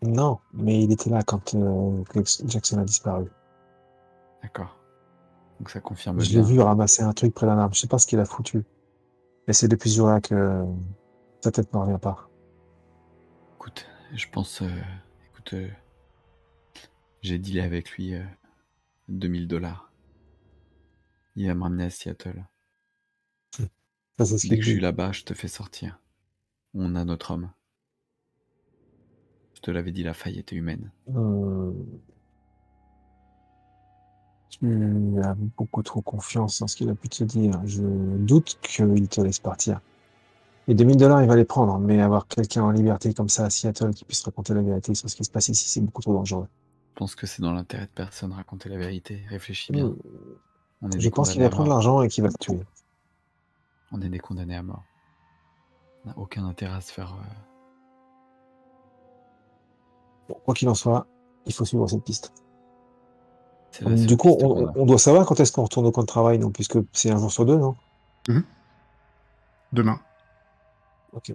[0.02, 2.02] Non, mais il était là quand euh,
[2.44, 3.30] Jackson a disparu.
[4.42, 4.76] D'accord.
[5.60, 7.74] Donc ça confirme Je l'ai vu ramasser un truc près d'un arbre.
[7.74, 8.64] Je sais pas ce qu'il a foutu.
[9.46, 10.64] Mais c'est depuis ce jour-là que euh,
[11.40, 12.28] sa tête ne revient pas.
[13.62, 14.60] Écoute, je pense.
[14.62, 14.68] euh,
[15.30, 15.68] écoute, euh,
[17.20, 18.24] j'ai dealé avec lui euh,
[19.08, 19.92] 2000 dollars.
[21.36, 22.44] Il va me ramener à Seattle.
[24.18, 26.00] Ça, Dès que je suis là-bas, je te fais sortir.
[26.74, 27.52] On a notre homme.
[29.54, 30.90] Je te l'avais dit, la faille était humaine.
[31.14, 31.72] Euh,
[34.50, 37.64] Tu as beaucoup trop confiance en ce qu'il a pu te dire.
[37.64, 39.80] Je doute qu'il te laisse partir.
[40.68, 43.50] Les 2000 dollars, il va les prendre, mais avoir quelqu'un en liberté comme ça à
[43.50, 46.14] Seattle qui puisse raconter la vérité sur ce qui se passe ici, c'est beaucoup trop
[46.14, 46.46] dangereux.
[46.94, 49.22] Je pense que c'est dans l'intérêt de personne de raconter la vérité.
[49.28, 49.92] Réfléchis bien.
[50.82, 51.78] On est Je pense qu'il va à prendre mort.
[51.78, 52.60] l'argent et qu'il va te tuer.
[53.90, 54.84] On est des condamnés à mort.
[56.04, 57.12] On n'a aucun intérêt à se faire.
[57.14, 57.24] euh,
[60.28, 61.06] Bon, quoi qu'il en soit,
[61.46, 62.32] il faut suivre cette piste.
[64.06, 66.78] Du coup, on, doit savoir quand est-ce qu'on retourne au camp de travail, non Puisque
[66.92, 67.74] c'est un jour sur deux, non?
[69.72, 69.98] Demain.
[71.12, 71.32] Ok.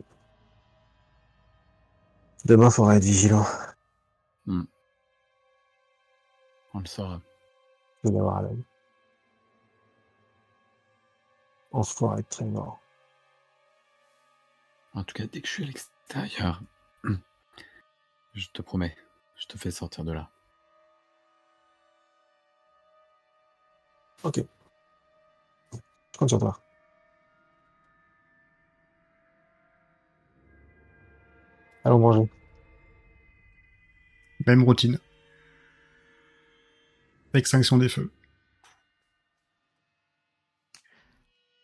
[2.45, 3.45] Demain, il faudra être vigilant.
[6.77, 7.19] On le saura.
[8.03, 8.63] Je vais l'avoir à l'œil.
[11.71, 12.79] On faudra être très mort.
[14.93, 16.61] En tout cas, dès que je suis à l'extérieur,
[18.33, 18.95] je te promets,
[19.37, 20.29] je te fais sortir de là.
[24.23, 24.41] Ok.
[25.73, 26.59] Je compte sur toi.
[31.87, 32.27] Allons.
[34.45, 34.99] Même routine.
[37.33, 38.11] Extinction des feux.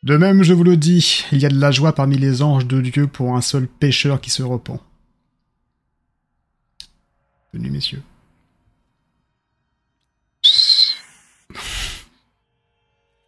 [0.04, 2.66] De même, je vous le dis, il y a de la joie parmi les anges
[2.66, 4.80] de Dieu pour un seul pécheur qui se repent.
[7.52, 8.04] Venez, messieurs.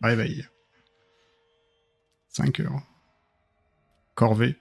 [0.01, 0.47] Réveil.
[2.29, 2.83] 5 heures.
[4.13, 4.55] Corvée.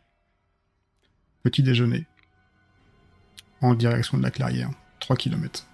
[1.44, 2.07] Petit déjeuner.
[3.64, 4.68] En direction de la clairière.
[5.00, 5.66] 3 km.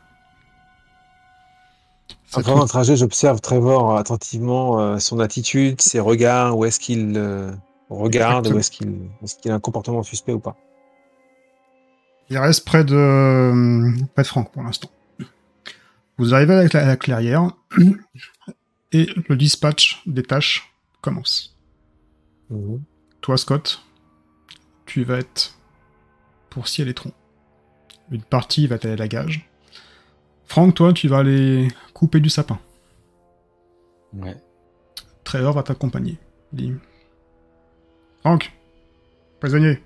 [2.32, 7.14] En faisant le trajet, j'observe Trevor attentivement euh, son attitude, ses regards, où est-ce qu'il
[7.16, 7.50] euh,
[7.88, 8.56] regarde, Exactement.
[8.56, 10.56] où est-ce qu'il qu'il a un comportement suspect ou pas.
[12.28, 14.88] Il reste près de, près de Franck pour l'instant.
[16.16, 17.50] Vous arrivez avec la, la clairière
[18.92, 21.56] et le dispatch des tâches commence.
[22.50, 22.82] Mhm.
[23.20, 23.82] Toi, Scott,
[24.86, 25.56] tu vas être
[26.50, 27.14] pour scier les troncs.
[28.10, 29.48] Une partie va aller à la gage.
[30.46, 32.58] Franck, toi, tu vas aller couper du sapin.
[34.12, 34.36] Ouais.
[35.24, 36.18] Trevor va t'accompagner.
[36.52, 36.72] Dit
[38.20, 38.52] Franck,
[39.38, 39.80] prisonnier,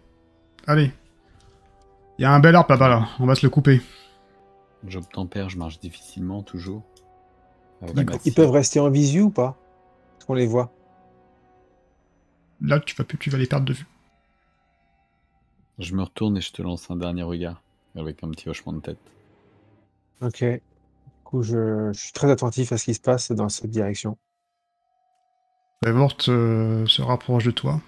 [0.67, 0.91] allez.
[2.19, 3.09] Il y a un bel arbre là-bas, là.
[3.21, 3.83] On va se le couper.
[4.87, 6.83] J'obtempère, je marche difficilement, toujours.
[7.83, 8.15] D'accord.
[8.17, 9.57] ma Ils peuvent rester en visu ou pas?
[10.17, 10.73] Est-ce qu'on les voit
[12.63, 13.87] Là, tu vas, plus- tu vas les perdre de vue.
[15.79, 17.61] Je me retourne et je te lance un dernier regard,
[17.97, 18.99] avec un petit hochement de tête.
[20.21, 20.43] Ok.
[20.43, 20.61] Du
[21.25, 24.19] coup, je, je suis très attentif à ce qui se passe dans cette direction.
[25.83, 27.81] Trevor te- se rapproche de toi.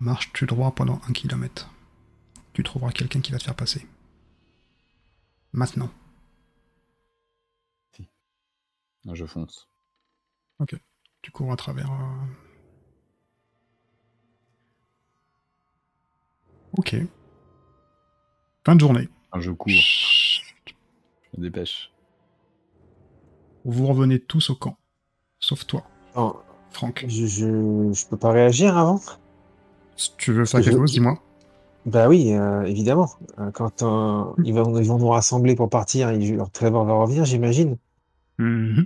[0.00, 1.70] Marche-tu droit pendant un kilomètre?
[2.52, 3.86] Tu trouveras quelqu'un qui va te faire passer.
[5.52, 5.90] Maintenant.
[9.10, 9.68] Je fonce.
[11.22, 11.90] Tu cours à travers.
[11.90, 12.26] euh,
[16.76, 16.94] Ok.
[18.68, 19.08] Fin de journée.
[19.38, 20.40] Je cours, je
[21.38, 21.90] me dépêche.
[23.64, 24.76] Vous revenez tous au camp.
[25.40, 26.36] Sauf toi, Oh,
[26.72, 27.02] Franck.
[27.08, 29.00] je, je, je peux pas réagir avant?
[29.96, 31.18] Si tu veux faire quelque chose, dis-moi.
[31.86, 33.08] Bah oui, euh, évidemment.
[33.38, 36.92] Euh, Quand euh, ils, vont, ils vont nous rassembler pour partir, et je- Trevor va
[36.92, 37.78] revenir, j'imagine.
[38.36, 38.84] Mhm.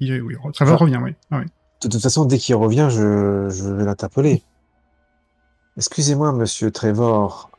[0.00, 1.14] Il est- oui, Trevor Enfin- revient, oui.
[1.30, 1.44] Ah, oui.
[1.84, 4.42] De toute façon, dès qu'il revient, je, je vais l'interpeller.
[5.76, 7.49] Excusez-moi, monsieur Trevor.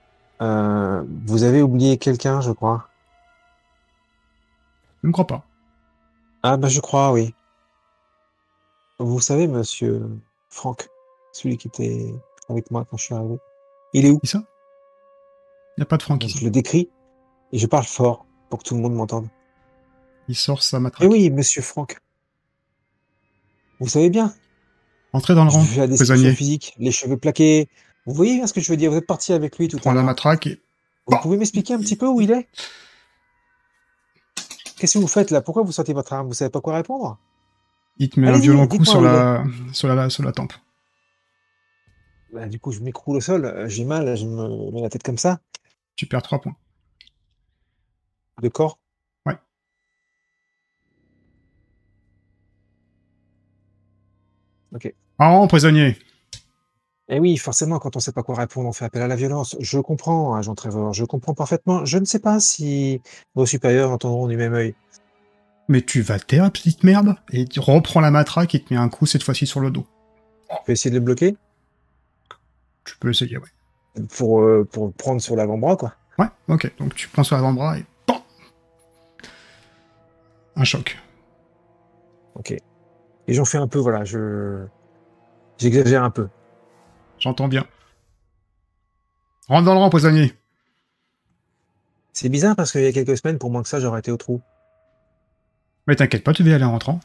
[0.42, 2.88] Euh, vous avez oublié quelqu'un, je crois.
[5.04, 5.46] Je ne crois pas.
[6.44, 7.34] Ah, bah, je crois, oui.
[9.00, 10.08] Vous savez, monsieur
[10.50, 10.88] Franck,
[11.34, 12.14] celui qui était
[12.50, 13.38] avec moi quand je suis arrivé.
[13.94, 14.20] Il est où?
[14.20, 14.44] Qui ça?
[15.78, 16.40] Il n'y a pas de Franck ici.
[16.40, 16.90] je le décris
[17.52, 19.28] et je parle fort pour que tout le monde m'entende.
[20.28, 21.10] Il sort sa Eh matraque.
[21.10, 22.00] oui, monsieur Franck.
[23.80, 24.34] Vous savez bien,
[25.14, 26.34] Entrez dans le je rang, prisonnier.
[26.34, 27.68] physique, les cheveux plaqués.
[28.06, 29.92] Vous voyez bien ce que je veux dire Vous êtes parti avec lui tout Prends
[29.92, 30.06] à la l'heure.
[30.08, 30.62] matraque et
[31.08, 32.48] Vous pouvez m'expliquer un petit peu où il est?
[34.78, 35.42] Qu'est-ce que vous faites là?
[35.42, 36.28] Pourquoi vous sortez votre arme?
[36.28, 37.20] Vous savez pas quoi répondre?
[37.98, 40.54] Il te met un violent coup sur la, sur, la, sur la tempe.
[42.34, 43.46] Bah, Du coup, je m'écroule au sol.
[43.46, 45.40] euh, J'ai mal, je me mets la tête comme ça.
[45.96, 46.56] Tu perds 3 points.
[48.42, 48.80] De corps?
[49.28, 49.36] Ouais.
[54.74, 54.94] Ok.
[55.20, 55.98] En rang, prisonnier.
[57.10, 59.56] Eh oui, forcément, quand on sait pas quoi répondre, on fait appel à la violence.
[59.60, 61.84] Je comprends, agent Trevor, je comprends parfaitement.
[61.84, 63.02] Je ne sais pas si
[63.36, 64.76] vos supérieurs entendront du même œil.
[65.68, 68.90] Mais tu vas taire, petite merde, et tu reprends la matraque et te mets un
[68.90, 69.86] coup cette fois-ci sur le dos.
[70.50, 71.36] Je vais essayer de le bloquer?
[72.86, 74.04] Tu peux essayer, ouais.
[74.18, 75.94] pour, euh, pour prendre sur l'avant-bras, quoi.
[76.18, 76.72] Ouais, ok.
[76.78, 78.18] Donc tu prends sur l'avant-bras et PAM
[80.56, 80.98] Un choc.
[82.36, 82.52] Ok.
[82.52, 84.66] Et j'en fais un peu, voilà, je.
[85.58, 86.28] J'exagère un peu.
[87.22, 87.66] J'entends bien.
[89.48, 90.34] Rentre dans le rang, prisonnier.
[92.14, 94.18] C'est bizarre parce qu'il y a quelques semaines, pour moins que ça, j'aurais été au
[94.18, 94.42] trou.
[95.88, 97.00] Mais t'inquiète pas, tu vas y aller en rentrant.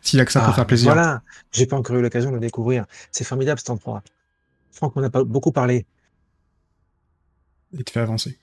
[0.00, 0.92] S'il a que ça pour Ah, faire plaisir.
[0.92, 2.86] Voilà, j'ai pas encore eu l'occasion de le découvrir.
[3.10, 4.02] C'est formidable cet endroit.
[4.72, 5.86] Franck m'en a pas beaucoup parlé.
[7.78, 8.38] Et te fait avancer.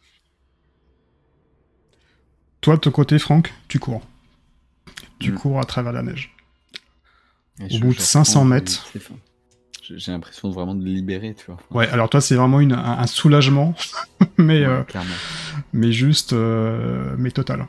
[2.62, 4.02] Toi, de ton côté, Franck, tu cours.
[5.20, 5.36] Tu Mm.
[5.36, 6.36] cours à travers la neige.
[7.60, 8.92] Et Au bout de je 500 reprends, mètres.
[9.94, 11.58] C'est- c'est- J'ai j'ai l'impression de vraiment de libérer, tu vois.
[11.72, 13.76] Ouais, alors toi, c'est vraiment une, un, un soulagement,
[14.38, 15.10] mais, Ouais, euh, clairement.
[15.74, 17.68] mais juste, euh, mais total.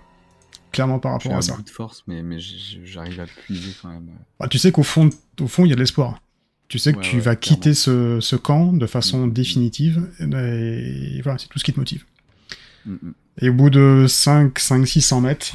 [0.73, 1.57] Clairement par J'ai rapport un à ça.
[1.57, 4.09] bout de force, mais, mais j'arrive à le puiser quand même.
[4.41, 5.09] Bah, tu sais qu'au fond,
[5.41, 6.21] au fond, il y a de l'espoir.
[6.67, 7.57] Tu sais que Ouais, tu ouais, vas clairement.
[7.61, 9.33] quitter ce, ce camp de façon Mm.
[9.33, 12.05] définitive, et voilà, c'est tout ce qui te motive.
[12.87, 13.15] Mm, mm.
[13.43, 15.53] Et au bout de 5, 5 600 mètres,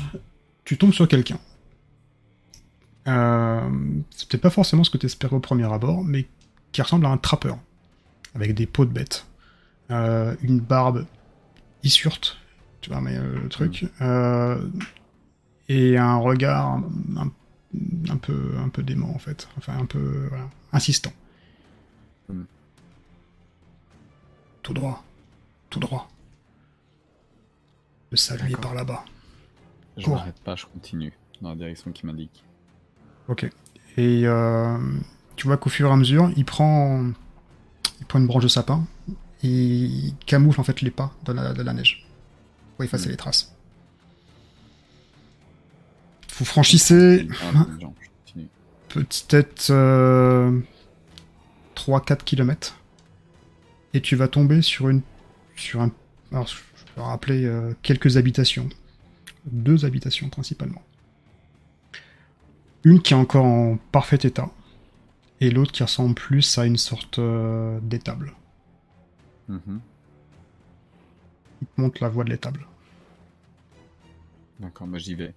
[0.66, 1.40] tu tombes sur quelqu'un.
[3.08, 3.62] Euh,
[4.16, 6.28] C'était pas forcément ce que tu espérais au premier abord, mais
[6.72, 7.58] qui ressemble à un trappeur,
[8.36, 9.26] avec des peaux de bête,
[9.92, 11.06] euh, une barbe
[11.84, 12.38] issurte,
[12.82, 14.68] tu vois, mais euh, le truc, euh,
[15.68, 16.82] et un regard
[17.18, 21.14] un, peu, un peu dément en fait, enfin un peu voilà, insistant.
[22.30, 22.44] Mm.
[24.62, 25.04] Tout droit,
[25.70, 26.10] tout droit.
[28.12, 29.06] Le salut est par là-bas.
[29.98, 32.44] Je m'arrête pas, je continue dans la direction qui m'indique.
[33.28, 33.50] Ok.
[33.98, 34.24] Et
[35.40, 37.02] tu vois qu'au fur et à mesure, il prend,
[38.02, 38.86] il prend une branche de sapin
[39.42, 42.06] et il camoufle en fait les pas de la, de la neige
[42.76, 43.12] pour effacer Mm.
[43.12, 43.56] les traces.
[46.38, 47.26] Vous franchissez
[48.90, 50.60] peut-être euh,
[51.78, 52.76] 3-4 km
[53.94, 55.02] et tu vas tomber sur une
[55.56, 55.90] sur un
[56.34, 56.58] alors je
[56.96, 58.68] peux rappeler euh, quelques habitations
[59.46, 60.84] deux habitations principalement
[62.84, 64.50] une qui est encore en parfait état
[65.42, 68.34] et l'autre qui ressemble plus à une sorte euh, d'étable
[69.48, 69.80] Mhm.
[71.62, 72.68] il te montre la voie de l'étable
[74.60, 75.34] D'accord, bah j'y vais.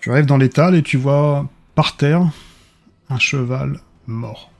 [0.00, 2.30] tu arrives dans l'étable et tu vois par terre
[3.10, 4.50] un cheval mort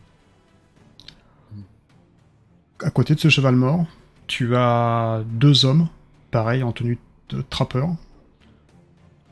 [2.80, 3.86] à côté de ce cheval mort,
[4.28, 5.88] tu as deux hommes,
[6.30, 6.96] pareil, en tenue
[7.30, 7.88] de trappeur,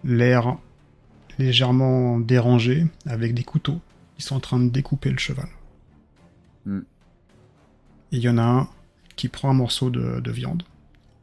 [0.02, 0.56] l'air
[1.38, 3.78] légèrement dérangé, avec des couteaux.
[4.18, 5.48] Ils sont en train de découper le cheval.
[6.64, 6.80] Hmm.
[8.12, 8.68] Et il y en a un
[9.16, 10.62] qui prend un morceau de, de viande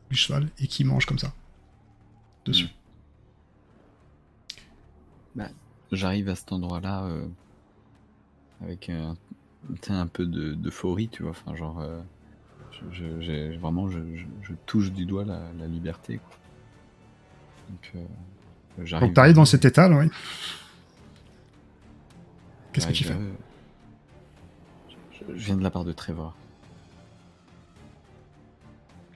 [0.10, 1.34] du cheval et qui mange comme ça.
[2.46, 2.68] Dessus.
[5.92, 7.28] J'arrive à cet endroit-là euh,
[8.62, 9.16] avec un,
[9.90, 11.32] un peu de- d'euphorie, tu vois.
[11.32, 12.02] Enfin, genre, euh,
[12.92, 14.00] je, vraiment, je,
[14.66, 16.18] touche du doigt la, la liberté.
[16.18, 16.38] Quoi.
[17.70, 19.08] Donc, euh, j'arrive.
[19.08, 20.10] Donc t'arrives dans cet état, oui.
[22.74, 23.32] Qu'est-ce que tu fais euh,
[24.90, 26.36] je, je viens de la part de Trevor.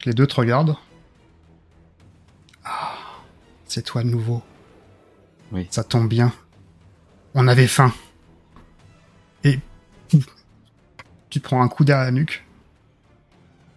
[0.05, 0.77] Les deux te regardent.
[2.63, 2.95] Ah,
[3.65, 4.41] c'est toi de nouveau.
[5.51, 5.67] Oui.
[5.71, 6.31] Ça tombe bien.
[7.33, 7.93] On avait faim.
[9.43, 9.59] Et
[10.09, 12.43] tu te prends un coup derrière la nuque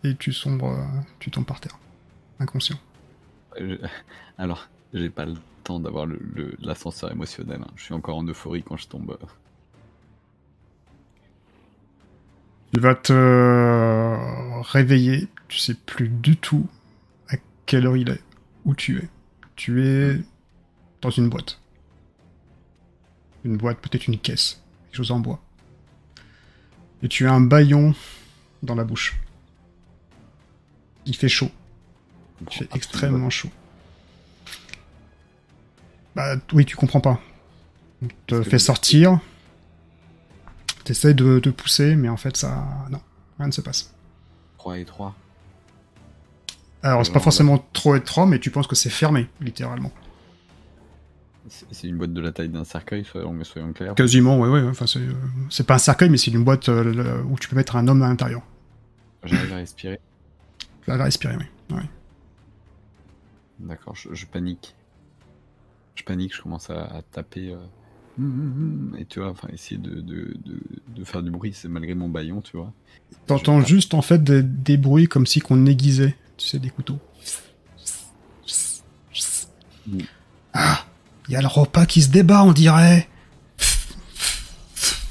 [0.04, 1.78] et tu sombres, euh, tu tombes par terre,
[2.38, 2.78] inconscient.
[3.60, 3.86] Euh, je-
[4.38, 7.60] Alors, j'ai pas le temps d'avoir le- le- l'ascenseur émotionnel.
[7.62, 7.70] hein.
[7.76, 9.18] Je suis encore en euphorie quand je tombe.
[12.72, 15.28] Tu vas te réveiller.
[15.48, 16.68] Tu sais plus du tout
[17.28, 17.34] à
[17.66, 18.22] quelle heure il est,
[18.64, 19.08] où tu es.
[19.56, 20.20] Tu es
[21.02, 21.60] dans une boîte.
[23.44, 25.40] Une boîte, peut-être une caisse, quelque chose en bois.
[27.02, 27.94] Et tu as un baillon
[28.62, 29.16] dans la bouche.
[31.06, 31.50] il fait chaud.
[32.42, 33.50] Il fait extrêmement chaud.
[36.14, 37.20] Bah oui, tu comprends pas.
[38.02, 39.20] On te fait sortir.
[40.84, 42.64] T'essayes de, de pousser, mais en fait, ça.
[42.90, 43.00] Non,
[43.38, 43.82] rien ne se passe.
[43.84, 43.94] pas.
[44.58, 45.14] 3 et 3.
[46.82, 49.92] Alors, c'est pas Alors, forcément trop étroit, mais tu penses que c'est fermé, littéralement.
[51.72, 53.94] C'est une boîte de la taille d'un cercueil, soyons, soyons clairs.
[53.94, 54.62] Quasiment, ouais, ouais.
[54.68, 55.12] Enfin, c'est euh,
[55.50, 58.02] c'est pas un cercueil, mais c'est une boîte euh, où tu peux mettre un homme
[58.02, 58.42] à l'intérieur.
[59.24, 60.00] J'arrive à respirer.
[60.84, 61.76] Tu vas respirer, oui.
[61.76, 61.82] Ouais.
[63.58, 64.74] D'accord, je, je panique.
[65.94, 67.50] Je panique, je commence à, à taper.
[67.52, 67.58] euh,
[68.98, 72.08] et tu vois, enfin, essayer de, de, de, de faire du bruit, c'est malgré mon
[72.08, 72.72] baillon, tu vois.
[73.26, 76.98] T'entends juste, en fait, des, des bruits comme si qu'on aiguisait, tu sais, des couteaux.
[80.52, 80.84] Ah,
[81.28, 83.08] il y a le repas qui se débat, on dirait.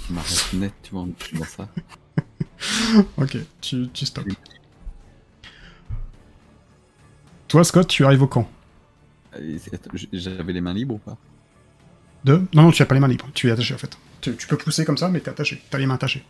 [0.09, 1.67] M'arrête net, tu vois, dans ça.
[3.17, 4.27] Ok, tu, tu stops.
[7.47, 8.49] Toi, Scott, tu arrives au camp?
[9.93, 11.17] J- J'avais les mains libres ou pas?
[12.25, 12.41] De...
[12.53, 13.27] Non, non, tu as pas les mains libres.
[13.33, 13.97] Tu es attaché, en fait.
[14.21, 15.61] Tu, tu peux pousser comme ça, mais t'es attaché.
[15.69, 16.25] T'as les mains attachées.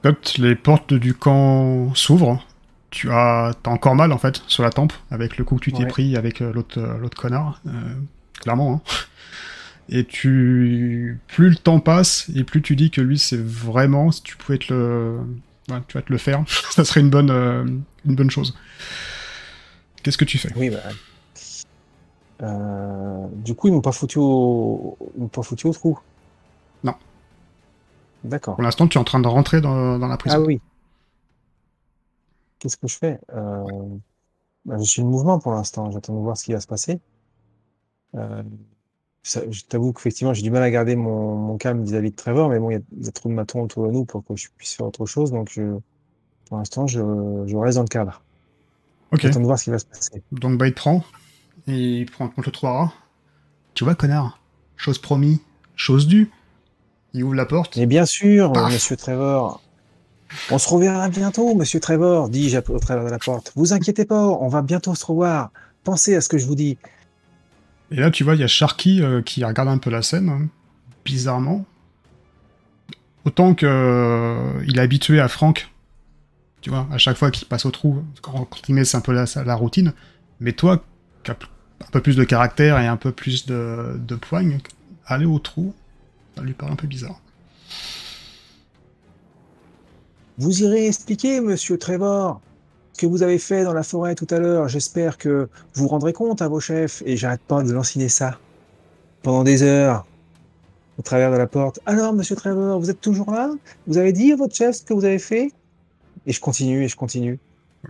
[0.00, 2.44] Scott, les portes du camp s'ouvrent.
[2.90, 5.72] Tu as, t'as encore mal, en fait, sur la tempe, avec le coup que tu
[5.72, 5.86] t'es Ouais.
[5.88, 7.60] pris avec euh, l'autre, euh, l'autre connard.
[7.66, 7.70] euh,
[8.40, 8.90] clairement, hein.
[9.90, 14.22] Et tu, plus le temps passe, et plus tu dis que lui, c'est vraiment, si
[14.22, 15.18] tu pouvais te le,
[15.70, 17.64] ouais, tu vas te le faire, ça serait une bonne, euh,
[18.06, 18.56] une bonne chose.
[20.02, 20.50] Qu'est-ce que tu fais?
[20.56, 20.78] Oui, bah.
[22.44, 25.98] Euh, du coup, ils m'ont pas foutu au, ils m'ont pas foutu au trou.
[26.82, 26.94] Non.
[28.22, 28.54] D'accord.
[28.56, 30.36] Pour l'instant, tu es en train de rentrer dans, dans la prison.
[30.38, 30.60] Ah oui.
[32.58, 33.18] Qu'est-ce que je fais?
[33.34, 33.62] Euh,
[34.64, 35.90] bah, Je suis le mouvement pour l'instant.
[35.90, 37.00] J'attends de voir ce qui va se passer.
[38.14, 38.42] Euh,
[39.22, 42.48] ça- je t'avoue qu'effectivement, j'ai du mal à garder mon, mon calme vis-à-vis de Trevor,
[42.50, 44.48] mais bon, il y y a trop de matons autour de nous pour que je
[44.56, 45.30] puisse faire autre chose.
[45.32, 45.78] Donc, je-
[46.48, 47.00] pour l'instant, je,
[47.46, 48.22] je reste dans le cadre.
[49.12, 50.22] Ok, J'attends de voir ce qui va se passer.
[50.32, 51.02] donc bah, il te prend,
[51.66, 52.68] et il prend contre le trou
[53.74, 54.38] Tu vois, connard,
[54.76, 55.40] chose promis,
[55.76, 56.30] chose due.
[57.12, 57.76] Il ouvre la porte.
[57.76, 58.72] Mais bien sûr, Paf.
[58.72, 59.62] monsieur Trevor.
[60.50, 63.52] On se reverra bientôt, monsieur Trevor, dis-je au travers de la porte.
[63.54, 65.50] Vous inquiétez pas, on va bientôt se revoir.
[65.84, 66.76] Pensez à ce que je vous dis.
[67.90, 70.28] Et là, tu vois, il y a Sharky euh, qui regarde un peu la scène,
[70.28, 70.48] hein,
[71.04, 71.64] bizarrement.
[73.24, 75.70] Autant que euh, il est habitué à Franck,
[76.60, 79.12] tu vois, à chaque fois qu'il passe au trou, quand, il met, c'est un peu
[79.12, 79.92] la, la routine.
[80.40, 80.82] Mais toi,
[81.22, 81.36] qui as
[81.86, 84.60] un peu plus de caractère et un peu plus de, poigne,
[85.06, 85.74] aller au trou,
[86.36, 87.20] ça lui paraît un peu bizarre.
[90.38, 92.40] Vous irez expliquer, monsieur Trevor,
[92.92, 94.68] ce que vous avez fait dans la forêt tout à l'heure.
[94.68, 98.38] J'espère que vous rendrez compte à vos chefs et j'arrête pas de lanciner ça
[99.22, 100.04] pendant des heures
[100.98, 101.80] au travers de la porte.
[101.86, 103.50] Alors, monsieur Trevor, vous êtes toujours là?
[103.86, 105.52] Vous avez dit à votre chef ce que vous avez fait?
[106.26, 107.38] Et je continue et je continue.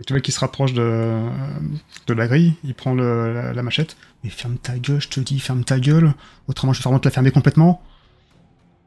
[0.05, 1.21] Tu vois qu'il se rapproche de,
[2.07, 3.95] de la grille, il prend le- la, la machette.
[4.23, 6.13] Mais ferme ta gueule, je te dis, ferme ta gueule.
[6.47, 7.81] Autrement, je vais vraiment te la fermer complètement.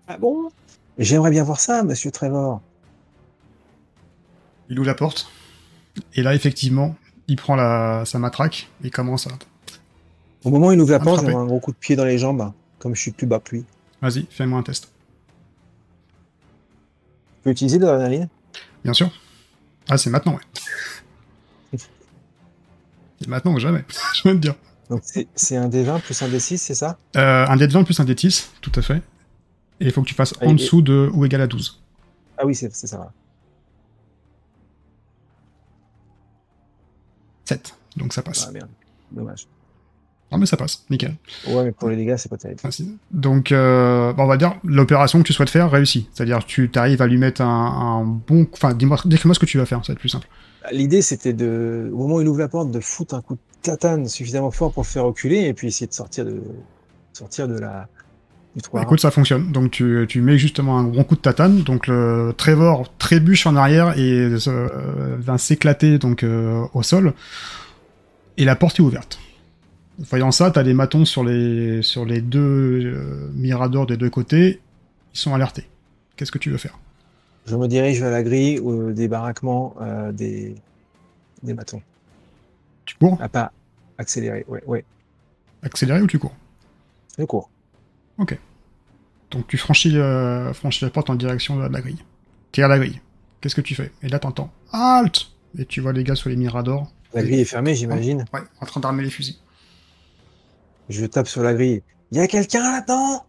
[0.07, 0.51] Ah bon?
[0.99, 2.61] J'aimerais bien voir ça, monsieur Trevor.
[4.69, 5.31] Il ouvre la porte.
[6.15, 6.95] Et là, effectivement,
[7.27, 9.31] il prend la, sa matraque et commence à.
[10.45, 12.19] Au moment où il ouvre la porte, j'ai un gros coup de pied dans les
[12.19, 13.65] jambes, comme je suis plus bas que lui.
[14.03, 14.91] Vas-y, fais-moi un test.
[17.39, 18.29] Je peux utiliser de l'adrénaline?
[18.85, 19.11] Bien sûr.
[19.91, 21.79] Ah, c'est maintenant, ouais.
[23.21, 24.55] C'est maintenant ou jamais, je viens de dire.
[24.91, 25.03] Donc
[25.35, 26.97] c'est un D20 plus un D6, c'est ça?
[27.17, 29.03] Euh, un dé de 20 plus un dé de 6, tout à fait.
[29.81, 31.83] Et il faut que tu fasses en et- dessous de ou égal à 12.
[32.39, 33.13] Ah oui, c'est c'est ça.
[37.45, 37.75] 7.
[37.97, 38.47] Donc ça passe.
[38.49, 38.69] Ah merde,
[39.11, 39.47] dommage.
[40.31, 41.17] Non, mais ça passe, nickel.
[41.47, 42.61] Ouais, mais pour les dégâts, c'est pas terrible.
[43.11, 46.07] Donc, euh, on va dire, l'opération que tu souhaites faire réussit.
[46.13, 48.47] C'est-à-dire, tu arrives à lui mettre un, un bon.
[48.53, 50.29] Enfin, dis-moi, décris-moi ce que tu vas faire, ça va être plus simple.
[50.71, 53.41] L'idée, c'était de, au moment où il ouvre la porte, de foutre un coup de
[53.63, 56.43] tatane suffisamment fort pour le faire reculer et puis essayer de sortir de,
[57.15, 57.89] sortir de la,
[58.55, 58.77] du trou.
[58.77, 59.51] à Écoute, ça fonctionne.
[59.51, 61.63] Donc, tu, tu mets justement un bon coup de tatane.
[61.63, 64.69] Donc, le Trevor trébuche en arrière et euh,
[65.19, 67.15] va s'éclater donc euh, au sol.
[68.37, 69.19] Et la porte est ouverte.
[69.99, 74.61] Voyant ça, t'as des matons sur les, sur les deux euh, miradors des deux côtés.
[75.15, 75.69] Ils sont alertés.
[76.17, 76.79] Qu'est-ce que tu veux faire?
[77.47, 80.55] Je me dirige vers la grille ou des baraquements euh, des,
[81.43, 81.83] des matons.
[82.85, 83.19] Tu cours?
[83.21, 83.53] Ah, pas
[83.97, 84.85] accéléré, ouais, ouais.
[85.63, 86.35] Accéléré ou tu cours?
[87.19, 87.51] Je cours.
[89.31, 92.03] Donc tu franchis, euh, franchis la porte en direction de la grille.
[92.53, 93.01] T'es à la grille.
[93.41, 93.93] Qu'est-ce que tu fais?
[94.03, 96.91] Et là t'entends Halt Et tu vois les gars sur les miradors.
[97.13, 98.25] La grille est fermée, j'imagine.
[98.33, 99.37] Ouais, en train d'armer les fusils.
[100.89, 101.83] Je tape sur la grille.
[102.11, 103.25] Il y a quelqu'un là-dedans?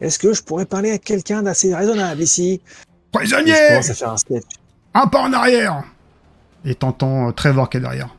[0.00, 2.60] Est-ce que je pourrais parler à quelqu'un d'assez raisonnable ici?
[2.66, 4.44] Je Prisonnier commence à faire un sketch?
[4.94, 5.84] Un pas en arrière
[6.64, 8.14] Et t'entends euh, Trevor qui est derrière.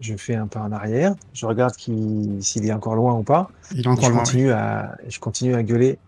[0.00, 3.50] Je fais un pas en arrière, je regarde s'il est encore loin ou pas.
[3.72, 4.18] Il est encore je, loin.
[4.18, 4.24] oui.
[4.24, 5.98] continue à, je continue à gueuler.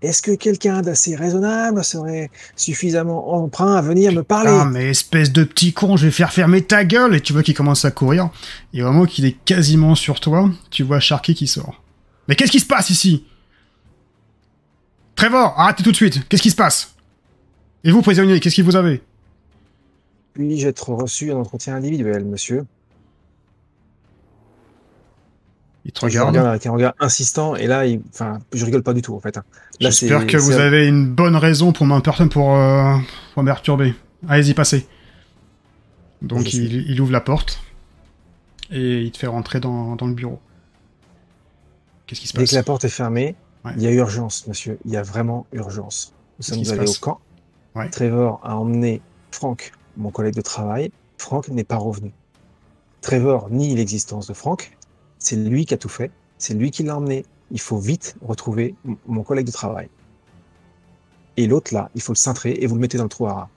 [0.00, 4.50] Est-ce que quelqu'un d'assez raisonnable serait suffisamment emprunt à venir me parler?
[4.52, 7.16] Ah, mais espèce de petit con, je vais faire fermer ta gueule.
[7.16, 8.30] Et tu vois qu'il commence à courir.
[8.72, 11.82] Et au moment qu'il est quasiment sur toi, tu vois Sharky qui sort.
[12.28, 13.24] Mais qu'est-ce qui se passe ici?
[15.16, 16.28] Trevor, arrêtez tout de suite.
[16.28, 16.94] Qu'est-ce qui se passe?
[17.82, 19.02] Et vous, prisonnier, qu'est-ce que vous avez?
[20.34, 22.62] Puis-je être reçu en entretien individuel, monsieur?
[25.88, 26.28] Il te regarde.
[26.28, 28.00] regarde avec un regard insistant, et là, il...
[28.12, 29.36] enfin, je rigole pas du tout, en fait.
[29.38, 29.44] hein.
[29.80, 32.94] J'espère que vous avez une bonne raison pour m'importer pour, euh,
[33.34, 33.94] pour me perturber.
[34.28, 34.86] Allez-y, passez.
[36.20, 37.60] Donc il, il ouvre la porte
[38.70, 40.40] et il te fait rentrer dans, dans le bureau.
[42.06, 43.34] Qu'est-ce qui se Dès passe que la porte est fermée,
[43.64, 43.72] Ouais.
[43.76, 44.78] il y a urgence, monsieur.
[44.84, 46.12] Il y a vraiment urgence.
[46.38, 47.18] Nous sommes allés au camp.
[47.74, 47.88] Ouais.
[47.90, 50.90] Trevor a emmené Franck, mon collègue de travail.
[51.18, 52.12] Franck n'est pas revenu.
[53.00, 54.76] Trevor nie l'existence de Franck.
[55.18, 56.10] C'est lui qui a tout fait.
[56.38, 57.24] C'est lui qui l'a emmené.
[57.50, 58.74] Il faut vite retrouver
[59.06, 59.88] mon collègue de travail.
[61.36, 63.32] Et l'autre là, il faut le cintrer et vous le mettez dans le trou à
[63.32, 63.48] rats.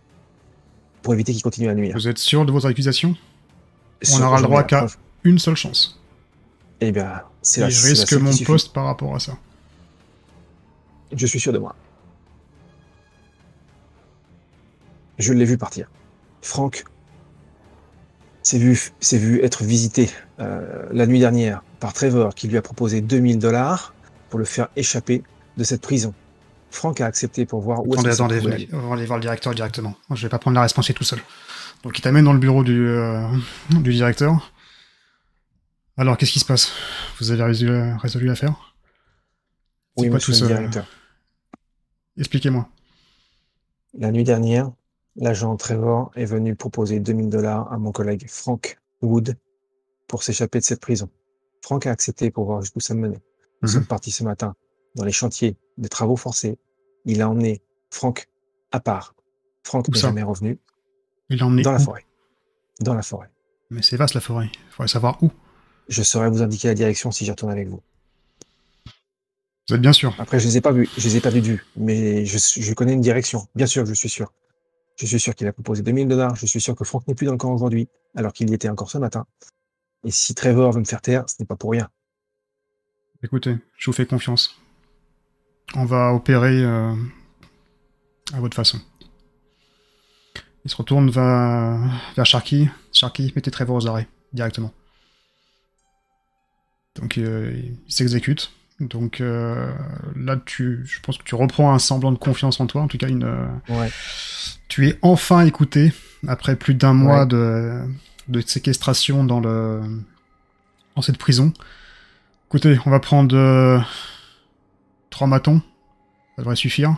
[1.01, 1.93] Pour éviter qu'il continue à nuire.
[1.95, 3.15] Vous êtes sûr de vos accusations?
[4.01, 4.87] Sur- aura le droit qu'à-.
[5.23, 5.99] Une seule chance.
[6.79, 9.37] Eh bien, c'est la je la risque mon poste par rapport à ça.
[11.11, 11.75] Je suis sûr de moi.
[15.19, 15.89] Je l'ai vu partir.
[16.41, 16.85] Franck
[18.51, 23.01] s'est vu, vu être visité euh, la nuit dernière par Trevor qui lui a proposé
[23.01, 23.93] 2000 dollars
[24.29, 25.23] pour le faire échapper
[25.57, 26.13] de cette prison.
[26.69, 28.69] Franck a accepté pour voir où est-ce Attendez, attendez, aller.
[28.73, 29.95] on va aller voir le directeur directement.
[30.09, 31.19] Moi, je vais pas prendre la responsabilité tout seul.
[31.83, 33.27] Donc il t'amène dans le bureau du, euh,
[33.71, 34.51] du directeur.
[35.97, 36.71] Alors, qu'est-ce qui se passe?
[37.19, 38.75] Vous avez résolu, résolu l'affaire?
[39.97, 40.85] Oui, monsieur tout le directeur.
[42.17, 42.69] Expliquez-moi.
[43.93, 44.71] La nuit dernière,
[45.21, 49.37] l'agent Trevor est venu proposer 2000 dollars à mon collègue Frank Wood
[50.07, 51.09] pour s'échapper de cette prison.
[51.63, 53.21] Frank a accepté pour voir jusqu'où ça menait.
[53.61, 53.73] Nous Mhm.
[53.75, 54.55] sommes partis ce matin
[54.95, 56.57] dans les chantiers des travaux forcés.
[57.05, 57.61] Il a emmené
[57.91, 58.27] Frank
[58.71, 59.15] à part.
[59.63, 60.59] Frank n'est jamais revenu
[61.29, 62.05] Il l'a emmené dans la forêt.
[62.81, 63.29] Dans la forêt.
[63.69, 64.49] Mais c'est vaste la forêt.
[64.51, 65.29] Il faudrait savoir où.
[65.87, 67.81] Je saurais vous indiquer la direction si j'y retourne avec vous.
[69.69, 70.15] Vous êtes bien sûr.
[70.19, 72.93] Après, je les ai pas vus, je les ai pas vus mais je, je connais
[72.93, 73.47] une direction.
[73.55, 74.33] Bien sûr, je suis sûr.
[74.97, 76.35] Je suis sûr qu'il a proposé 2000 dollars.
[76.35, 78.69] Je suis sûr que Franck n'est plus dans le camp aujourd'hui, alors qu'il y était
[78.69, 79.25] encore ce matin.
[80.03, 81.89] Et si Trevor veut me faire taire, ce n'est pas pour rien.
[83.23, 84.59] Écoutez, je vous fais confiance.
[85.75, 86.93] On va opérer euh,
[88.33, 88.79] à votre façon.
[90.65, 91.79] Il se retourne vers,
[92.15, 92.69] vers Sharky.
[92.91, 94.73] Sharky, mettez Trevor aux arrêts, directement.
[96.95, 98.51] Donc euh, il s'exécute.
[98.81, 99.71] Donc euh,
[100.15, 102.97] là, tu, je pense que tu reprends un semblant de confiance en toi, en tout
[102.97, 103.89] cas une, euh, Ouais.
[104.67, 105.93] tu es enfin écouté
[106.27, 107.85] après plus d'un mois de
[108.45, 109.81] séquestration dans le
[110.95, 111.53] dans cette prison.
[112.47, 113.79] Écoutez, on va prendre euh,
[115.11, 115.61] trois matons,
[116.35, 116.95] ça devrait suffire,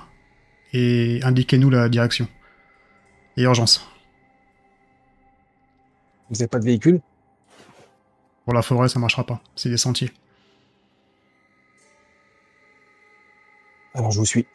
[0.71, 2.27] et indiquez-nous la direction.
[3.35, 3.85] Et urgence.
[6.29, 7.01] Vous n'avez pas de véhicule?
[8.45, 10.11] Pour la forêt, ça marchera pas, c'est des sentiers.
[13.93, 14.45] Alors je vous suis.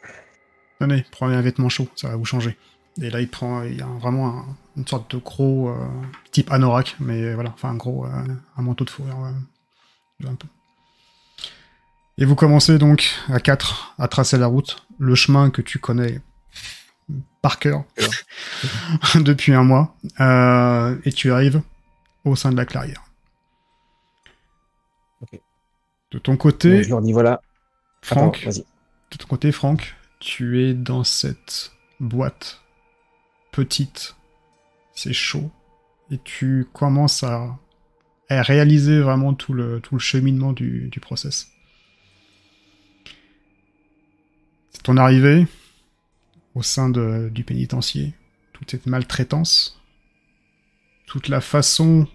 [0.79, 2.57] Tenez, prenez un vêtement chaud, ça va vous changer.
[3.01, 4.45] Et là, il prend, il y a vraiment un-
[4.77, 5.87] une sorte de gros euh,
[6.31, 8.09] type anorak, mais voilà, enfin un gros, euh,
[8.57, 10.47] un manteau de fourrure, euh, un peu.
[12.17, 16.19] Et vous commencez donc à quatre à tracer la route, le chemin que tu connais
[17.41, 17.83] par cœur
[19.15, 19.95] depuis un mois,
[21.05, 21.61] et tu arrives
[22.25, 23.03] au sein de la clairière.
[26.11, 27.39] De ton côté, je leur dis voilà.
[28.01, 28.61] Franck, Attends.
[29.11, 32.61] De ton côté, Franck, tu es dans cette boîte
[33.51, 34.15] petite,
[34.93, 35.51] c'est chaud,
[36.11, 37.57] et tu commences à,
[38.29, 41.51] réaliser vraiment tout le, cheminement du, du process.
[44.71, 45.47] C'est ton arrivée
[46.53, 48.13] au sein du pénitencier,
[48.53, 49.81] toute cette maltraitance,
[51.07, 52.07] toute la façon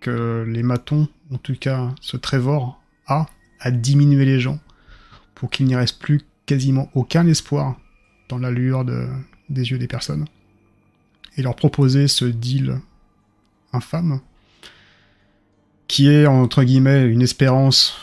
[0.00, 3.26] que les matons, en tout cas ce Trevor, a
[3.58, 4.60] à diminuer les gens
[5.34, 7.78] pour qu'il n'y reste plus quasiment aucun espoir
[8.28, 9.08] dans la lueur de-
[9.48, 10.26] des yeux des personnes.
[11.36, 12.80] Et leur proposer ce deal
[13.72, 14.20] infâme,
[15.88, 17.96] qui est entre guillemets une espérance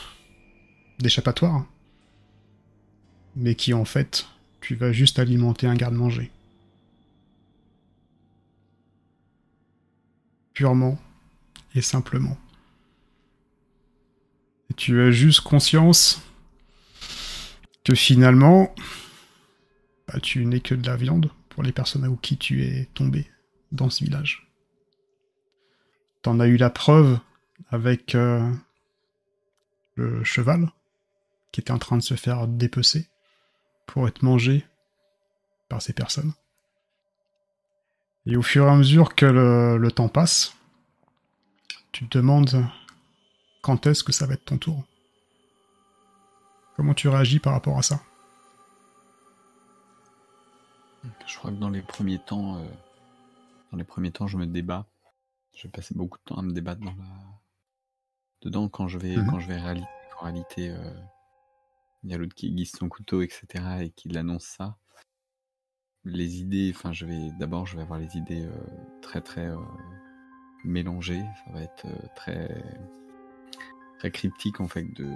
[0.99, 1.65] d'échappatoire,
[3.35, 4.27] mais qui en fait,
[4.59, 6.29] tu vas juste alimenter un garde-manger.
[10.53, 10.99] Purement
[11.73, 12.37] et simplement.
[14.75, 16.21] Tu as juste conscience
[17.83, 18.73] que finalement,
[20.07, 23.29] bah, tu n'es que de la viande pour les personnes à qui tu es tombé
[23.71, 24.47] dans ce village.
[26.21, 27.19] T'en as eu la preuve
[27.69, 28.51] avec euh,
[29.95, 30.69] le cheval
[31.51, 33.09] qui était en train de se faire dépecer
[33.85, 34.65] pour être mangé
[35.67, 36.33] par ces personnes.
[38.25, 40.55] Et au fur et à mesure que le, temps passe,
[41.91, 42.65] tu te demandes
[43.61, 44.83] quand est-ce que ça va être ton tour.
[46.81, 48.01] Comment tu réagis par rapport à ça
[51.27, 52.65] Je crois que dans les premiers temps, euh,
[53.71, 54.87] dans les premiers temps, je me débat.
[55.55, 57.05] Je vais passer beaucoup de temps à me débattre dans la...
[58.41, 59.27] dedans quand je vais, mhm.
[59.29, 59.85] quand je vais réaliser.
[60.19, 60.91] En réalité, euh,
[62.01, 63.45] il y a l'autre qui aiguise son couteau, etc.
[63.81, 64.75] et qui l'annonce ça.
[66.03, 69.51] Les idées, enfin, je vais d'abord, je vais avoir les idées euh, très très
[70.65, 71.23] mélangées.
[71.45, 72.49] Ça va être très
[74.01, 75.07] très cryptique en fait de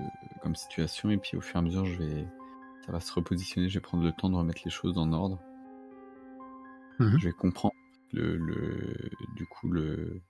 [0.44, 1.10] comme situation.
[1.10, 2.28] Et puis au fur et à mesure, je vais,
[2.86, 3.68] ça va se repositionner.
[3.68, 5.42] Je vais prendre le temps de remettre les choses en ordre.
[7.00, 7.18] Mhm.
[7.18, 7.74] Je vais comprendre
[8.14, 10.22] le, du coup le,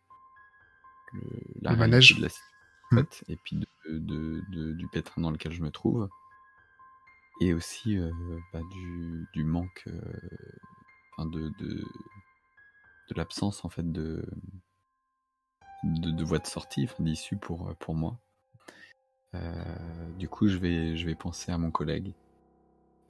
[1.62, 2.30] la manège de la
[2.92, 3.04] mmh.
[3.28, 6.10] et puis de, du pétrin dans lequel je me trouve
[7.42, 8.10] et aussi euh,
[8.54, 10.02] bah, du, du, manque euh,
[11.12, 14.26] enfin de, de, de l'absence en fait de
[15.84, 18.18] de, voie de sortie d'issue pour pour moi
[20.18, 22.14] du coup je vais penser à mon collègue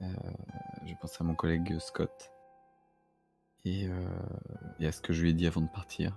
[0.00, 2.30] je vais penser à mon collègue Scott
[3.66, 4.08] euh,
[4.78, 6.16] et, à ce que je lui ai dit avant de partir.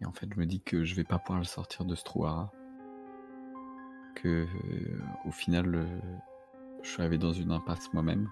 [0.00, 2.04] Et en fait, je me dis que je vais pas pouvoir le sortir de ce
[2.04, 2.26] trou
[4.14, 6.00] Que euh, au final, euh,
[6.82, 8.28] je suis arrivé dans une impasse moi-même.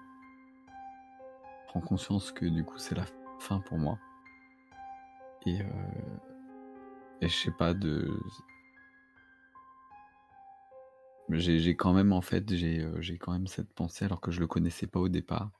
[1.63, 3.05] Je prends conscience que du coup, c'est la
[3.39, 3.97] fin pour moi.
[5.45, 5.59] Et,
[7.21, 8.19] et je sais pas de.
[11.29, 14.87] J'ai quand même en fait j'ai quand même cette pensée alors que je le connaissais
[14.87, 15.51] pas au départ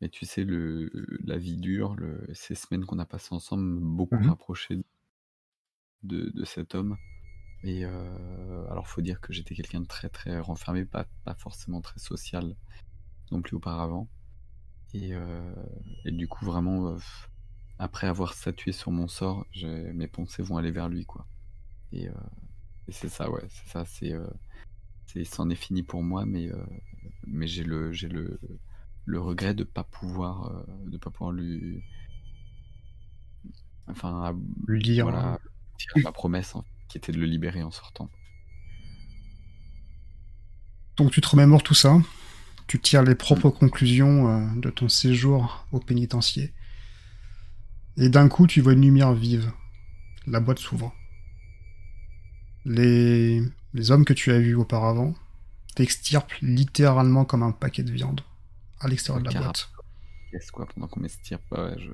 [0.00, 0.90] mais tu sais, le,
[1.24, 4.78] la vie dure, le, ces semaines qu'on a passées ensemble beaucoup mmh rapprochées
[6.02, 6.96] de, de cet homme.
[7.64, 11.80] Et euh, alors, faut dire que j'étais quelqu'un de très très renfermé, pas, pas forcément
[11.80, 12.54] très social
[13.32, 14.08] non plus auparavant.
[14.92, 15.54] Et, euh,
[16.04, 16.98] et du coup, vraiment, euh,
[17.78, 21.26] après avoir statué sur mon sort, mes pensées vont aller vers lui, quoi.
[21.92, 22.12] Et, euh,
[22.86, 24.12] et c'est ça, ouais, c'est ça, c'est,
[25.24, 26.50] c'en est fini pour moi, mais,
[27.26, 28.38] mais j'ai le, j'ai le,
[29.06, 31.82] le regret de pas pouvoir euh, de pas pouvoir lui
[33.86, 34.36] enfin
[34.66, 35.38] lui dire voilà,
[35.96, 36.54] euh, ma promesse
[36.88, 38.10] qui était de le libérer en sortant.
[40.96, 41.96] Donc tu te remémores tout ça,
[42.66, 46.52] tu tires les propres conclusions euh, de ton séjour au pénitencier.
[47.98, 49.50] Et d'un coup, tu vois une lumière vive.
[50.26, 50.94] La boîte s'ouvre.
[52.66, 53.42] Les...
[53.76, 55.14] les hommes que tu as vus auparavant
[55.74, 58.22] t'extirpent littéralement comme un paquet de viande
[58.80, 59.68] à l'extérieur de la boîte.
[60.30, 61.90] Qu'est-ce quoi pendant qu'on m'estire pas ouais, je...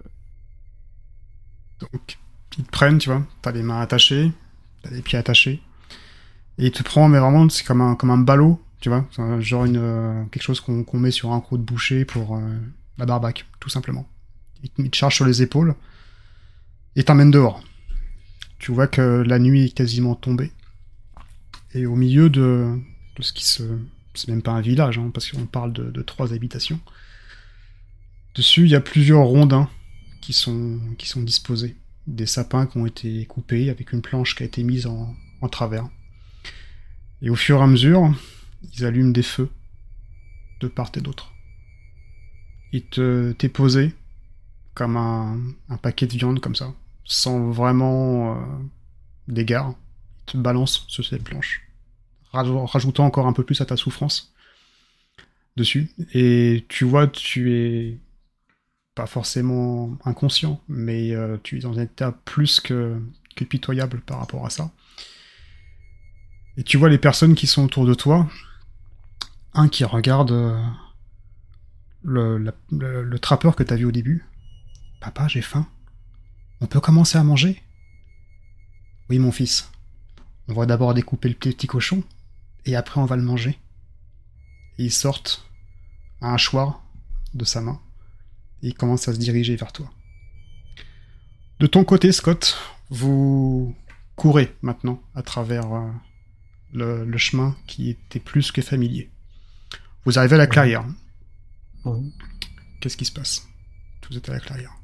[1.80, 2.18] Donc,
[2.56, 4.30] ils te prennent, tu vois, t'as les mains attachées,
[4.82, 5.60] t'as les pieds attachés,
[6.58, 9.04] et ils te prennent, mais vraiment, c'est comme un, comme un ballot, tu vois,
[9.40, 12.58] genre une, euh, quelque chose qu'on met sur un croc de boucher pour euh,
[12.98, 14.08] la barbaque, tout simplement.
[14.62, 15.74] Ils te, chargent sur les épaules,
[16.94, 17.62] et t'emmènent dehors.
[18.60, 20.52] Tu vois que la nuit est quasiment tombée,
[21.74, 22.78] et au milieu de,
[23.20, 23.62] ce qui se
[24.14, 26.80] c'est même pas un village, hein, parce qu'on parle de, trois habitations.
[28.34, 29.68] Dessus, il y a plusieurs rondins
[30.20, 31.76] qui sont, qui sont disposés.
[32.06, 35.14] Des sapins qui ont été coupés avec une planche qui a été mise en,
[35.50, 35.88] travers.
[37.20, 38.14] Et au fur et à mesure,
[38.74, 39.50] ils allument des feux
[40.60, 41.32] de part et d'autre.
[42.72, 43.94] Ils te t'es posé
[44.74, 46.72] comme un, paquet de viande comme ça,
[47.04, 48.44] sans vraiment euh,
[49.28, 49.74] d'égard.
[50.40, 51.62] Balancent sur cette planche
[52.32, 54.32] rajoutant encore un peu plus à ta souffrance
[55.56, 55.90] dessus.
[56.14, 57.98] Et tu vois, tu es
[58.94, 63.00] pas forcément inconscient, mais euh, tu es dans un état plus que,
[63.48, 64.70] pitoyable par rapport à ça.
[66.56, 68.28] Et tu vois les personnes qui sont autour de toi,
[69.54, 70.62] un qui regarde euh,
[72.02, 74.24] le, le, trappeur que tu as vu au début.
[75.00, 75.66] Papa, j'ai faim.
[76.60, 77.62] On peut commencer à manger?
[79.08, 79.72] Oui, mon fils.
[80.48, 82.02] On va d'abord découper le petit cochon,
[82.64, 83.58] et après on va le manger.
[84.78, 85.46] Et ils sortent
[86.20, 86.82] un hachoir
[87.34, 87.80] de sa main
[88.62, 89.90] et il commence à se diriger vers toi.
[91.60, 92.56] De ton côté, Scott,
[92.90, 93.74] vous
[94.16, 95.90] courez maintenant à travers euh,
[96.72, 99.10] le, chemin qui était plus que familier.
[100.04, 100.84] Vous arrivez à la clairière.
[102.80, 103.46] Qu'est-ce qui se passe?
[104.08, 104.74] Vous êtes à la clairière.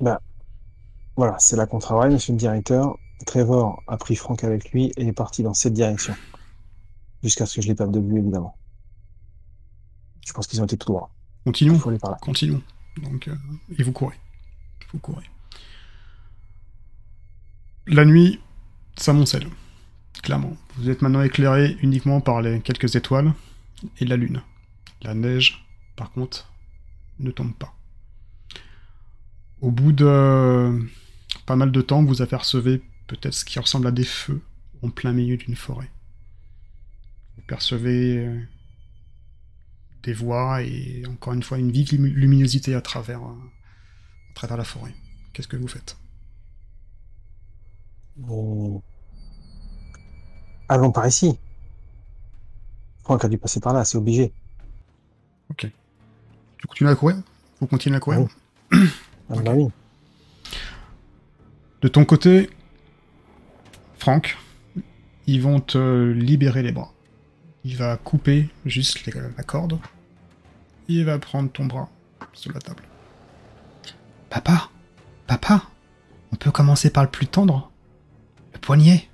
[0.00, 0.20] Bah,
[1.16, 2.96] voilà, c'est là qu'on travaille, monsieur le directeur.
[3.26, 6.14] Trevor a pris Franck avec lui et est parti dans cette direction.
[7.22, 8.56] Jusqu'à ce que je perde de vue, évidemment.
[10.26, 11.10] Je pense qu'ils ont été tout droit.
[11.44, 11.78] Continuons.
[12.20, 12.62] Continuons.
[13.02, 13.34] Donc, euh,
[13.78, 14.18] et vous courez.
[14.92, 15.24] Vous courez.
[17.86, 18.40] La nuit
[18.96, 19.48] s'amoncelle.
[20.22, 20.56] Clairement.
[20.76, 23.32] Vous êtes maintenant éclairé uniquement par les quelques étoiles
[23.98, 24.42] et la lune.
[25.02, 26.50] La neige, par contre,
[27.18, 27.74] ne tombe pas.
[29.60, 30.88] Au bout de
[31.46, 34.42] pas mal de temps, vous apercevez peut-être ce qui ressemble à des feux
[34.82, 35.90] en plein milieu d'une forêt.
[37.36, 38.40] Vous percevez euh,
[40.02, 43.34] des voix et encore une fois une vive lumi- luminosité à travers, euh,
[44.30, 44.94] à travers la forêt.
[45.32, 45.96] Qu'est-ce que vous faites?
[48.16, 48.82] Bon.
[50.68, 51.38] Allons par ici.
[53.02, 54.32] Franck a dû passer par là, c'est obligé.
[55.56, 55.70] Tu
[56.66, 57.16] continuez à courir?
[57.60, 58.20] Vous continuez à courir?
[58.72, 58.78] Oui.
[59.28, 59.68] Ah bah oui.
[61.82, 62.48] De ton côté,
[63.98, 64.36] Franck,
[65.26, 66.92] ils vont te libérer les bras.
[67.64, 69.78] Il va couper juste les- la corde.
[70.88, 71.88] Il va prendre ton bras
[72.34, 72.82] sur la table.
[74.28, 74.68] Papa
[75.26, 75.62] Papa
[76.32, 77.70] On peut commencer par le plus tendre
[78.52, 79.08] Le poignet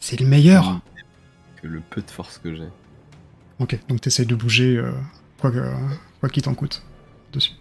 [0.00, 0.80] C'est le meilleur
[1.60, 2.68] Que le peu de force que j'ai.
[3.60, 4.92] Ok, donc t'essayes de bouger euh,
[5.38, 5.72] quoi que-
[6.20, 6.82] quoi qu'il t'en coûte.
[7.32, 7.52] Dessus.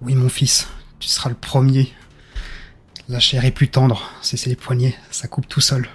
[0.00, 0.68] Oui, mon fils,
[0.98, 1.92] tu seras le premier.
[3.10, 5.88] La chair est plus tendre, c'est les poignets, ça coupe tout seul.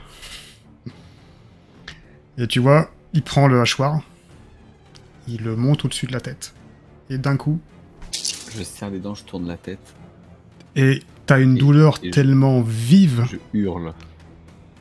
[2.38, 4.02] Et tu vois, il prend le hachoir,
[5.28, 6.54] il le monte au-dessus de la tête.
[7.10, 7.60] Et d'un coup,
[8.12, 9.96] Je serre les dents, je tourne la tête,
[10.76, 13.94] et t'as une Et- douleur et je- tellement vive, je hurle.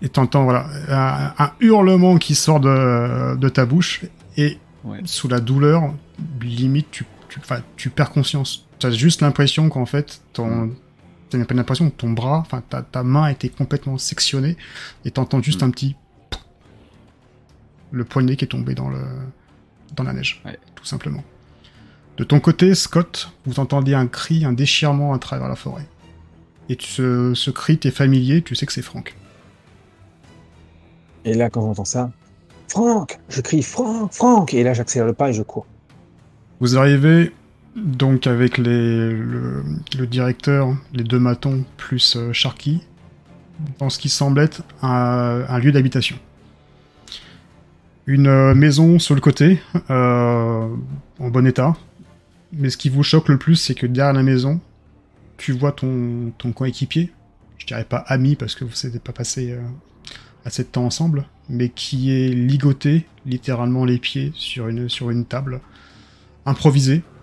[0.03, 4.05] et t'entends voilà, un, un hurlement qui sort de, de ta bouche,
[4.37, 5.01] et Ouais.
[5.07, 5.95] sous la douleur,
[6.43, 7.07] limite, tu,
[7.77, 8.67] tu, perds conscience.
[8.79, 10.73] Tu as juste l'impression qu'en fait, ton.
[11.35, 14.57] T'as même pas l'impression que ton bras, enfin, ta, ta main a été complètement sectionnée,
[15.05, 15.65] et t'entends juste Mm.
[15.65, 15.97] un petit.
[17.91, 19.01] Le poignet qui est tombé dans, le,
[19.97, 20.57] dans la neige, Ouais.
[20.77, 21.25] tout simplement.
[22.19, 25.87] De ton côté, Scott, vous entendez un cri, un déchirement à travers la forêt.
[26.69, 29.17] Et tu- ce, ce cri t'est familier, tu sais que c'est Franck.
[31.25, 32.13] Et là, quand j'entends ça,
[32.69, 35.67] Franck Je crie Franck Franck Et là, j'accélère le pas et je cours.
[36.61, 37.33] Vous arrivez
[37.77, 39.65] donc avec le,
[40.09, 42.83] directeur, les deux matons, plus euh, Sharky,
[43.79, 46.17] dans ce qui semble être un, lieu d'habitation.
[48.07, 49.61] Une euh, maison sur le côté,
[49.91, 50.69] euh,
[51.19, 51.75] en bon état.
[52.53, 54.61] Mais ce qui vous choque le plus, c'est que derrière la maison,
[55.37, 57.11] tu vois ton, ton coéquipier.
[57.59, 59.57] Je dirais pas ami parce que vous n'êtes pas passé
[60.45, 65.25] assez de temps ensemble, mais qui est ligoté, littéralement les pieds, sur une, sur une
[65.25, 65.61] table
[66.47, 67.14] improvisé euh,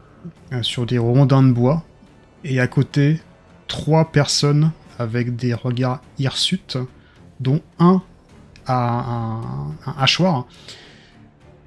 [0.61, 1.84] sur des rondins de bois.
[2.43, 3.22] Et à côté
[3.67, 6.78] trois personnes avec des regards hirsutes
[7.39, 8.01] dont un
[8.67, 10.45] a un, un hachoir.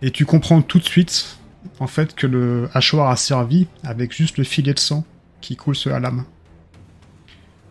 [0.02, 1.38] Et tu comprends tout de suite
[1.80, 5.04] en fait que le hachoir a servi avec juste le filet de sang
[5.40, 6.24] qui coule sur la lame.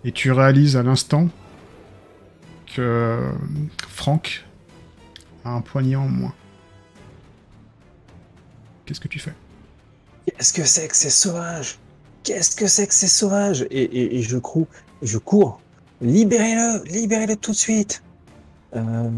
[0.04, 1.30] Et tu réalises à l'instant
[2.76, 3.32] que
[3.88, 4.46] Franck
[5.46, 6.34] a un poignet en moins.
[8.86, 9.34] Qu'est-ce que tu fais?
[10.26, 11.80] Qu'est-ce que c'est que c'est sauvage
[12.24, 14.68] Qu'est-ce que c'est que c'est sauvage et, je cours,
[15.02, 15.60] je cours.
[16.02, 18.02] Libérez-le, libérez-le tout de suite.
[18.76, 19.10] Euh,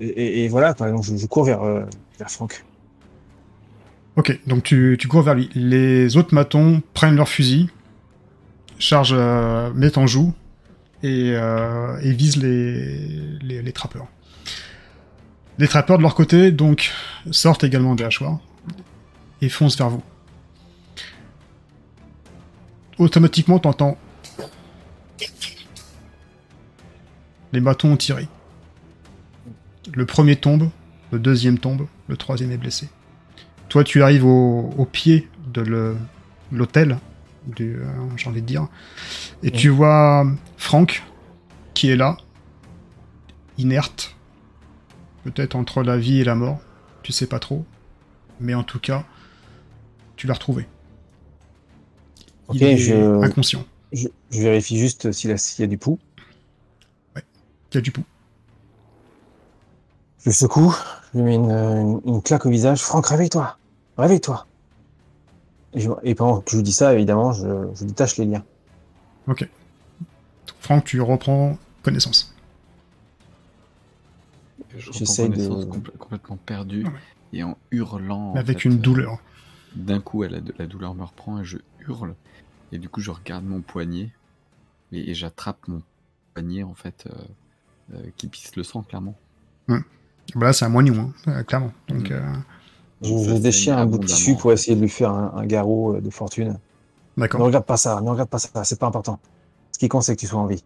[0.00, 1.84] et, voilà, par exemple, je, cours vers, euh,
[2.18, 2.64] vers Franck.
[4.16, 5.48] Ok, donc tu, tu cours vers lui.
[5.54, 7.70] Les autres matons prennent leur fusil,
[8.78, 10.32] chargent, euh, mettent en joue
[11.02, 13.08] et, euh, et visent les,
[13.42, 14.06] les, les trappeurs.
[15.58, 16.92] Les trappeurs de leur côté, donc,
[17.30, 18.40] sortent également des hachoirs
[19.40, 20.02] et foncent vers vous.
[22.98, 23.98] Automatiquement, t'entends.
[27.52, 28.28] Les matons ont tiré.
[29.92, 30.70] Le premier tombe,
[31.12, 32.88] le deuxième tombe, le troisième est blessé.
[33.68, 35.96] Toi, tu arrives au, au pied de
[36.52, 36.98] l'hôtel,
[37.46, 37.86] du, euh,
[38.16, 38.68] j'ai envie de dire,
[39.42, 40.26] et tu vois
[40.56, 41.02] Franck
[41.74, 42.16] qui est là,
[43.58, 44.16] inerte,
[45.24, 46.60] peut-être entre la vie et la mort,
[47.02, 47.64] tu sais pas trop,
[48.40, 49.04] mais en tout cas,
[50.16, 50.66] tu l'as retrouvé.
[52.48, 53.64] Ok, Il est je, inconscient.
[53.92, 55.98] je, je vérifie juste s'il y, a- s'il y a du pouls.
[57.16, 57.22] Il
[57.74, 58.04] y a du pouls.
[60.20, 60.74] Je le secoue,
[61.12, 62.80] je lui mets une, une, une claque au visage.
[62.82, 63.58] Franck, réveille-toi
[63.98, 64.46] Réveille-toi
[66.04, 68.44] et, pendant que je lui dis ça, évidemment, je, je détache les liens.
[69.26, 69.48] Ok.
[70.60, 72.32] Franck, tu reprends connaissance.
[74.76, 76.90] Je J'essaie de- complè- complètement perdu Ouais.
[77.32, 78.32] et en hurlant.
[78.32, 79.18] en avec fait, une euh, douleur.
[79.74, 81.58] D'un coup, elle a de- la douleur me reprend et je
[81.88, 82.14] hurle.
[82.72, 84.10] Et du coup, je regarde mon poignet
[84.92, 85.82] et, et j'attrape mon
[86.34, 87.14] poignet en fait euh,
[87.94, 89.14] euh, qui pisse le sang clairement.
[90.34, 91.72] Bah là, c'est un moignon, hein, euh, clairement.
[91.88, 92.12] Donc, Mm.
[92.12, 92.32] euh,
[93.02, 96.00] Je, je déchire un bout de tissu pour essayer de lui faire un, un garrot
[96.00, 96.58] de fortune.
[97.16, 97.42] Ne D'accord.
[97.42, 99.20] regarde pas ça, ne regarde pas ça, c'est pas important.
[99.72, 100.64] Ce qui compte, c'est que tu sois en vie.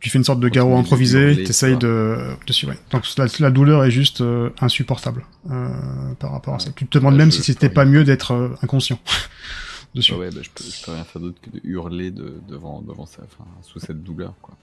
[0.00, 2.16] Tu fais une sorte de garrot improvisé, t'essayes de,
[2.46, 2.78] dessus, ouais.
[2.90, 6.70] Donc la, la douleur est juste euh, insupportable euh, par rapport à ça.
[6.74, 8.98] Tu te demandes même si c'était pas mieux d'être euh, inconscient
[9.94, 10.12] dessus.
[10.14, 12.80] Ah ouais, bah, je, peux, je peux rien faire d'autre que de hurler de, devant,
[12.80, 14.54] devant ça, enfin, sous cette douleur, quoi.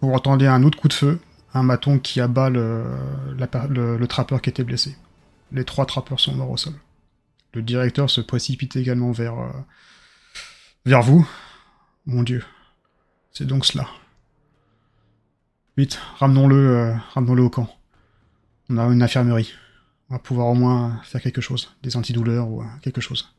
[0.00, 1.18] Vous entendez un autre coup de feu,
[1.52, 2.84] un maton qui abat le,
[3.36, 4.96] la per- le, le trappeur qui était blessé.
[5.52, 6.74] Les trois trappeurs sont morts au sol.
[7.52, 9.34] Le directeur se précipite également vers,
[10.84, 11.26] vers vous.
[12.06, 12.42] Mon Dieu,
[13.32, 13.86] c'est donc cela.
[15.76, 17.68] Vite, ramenons-le euh, ramenons-le au camp.
[18.70, 19.52] On a une infirmerie.
[20.08, 23.34] On va pouvoir au moins faire quelque chose, des antidouleurs ou euh, quelque chose.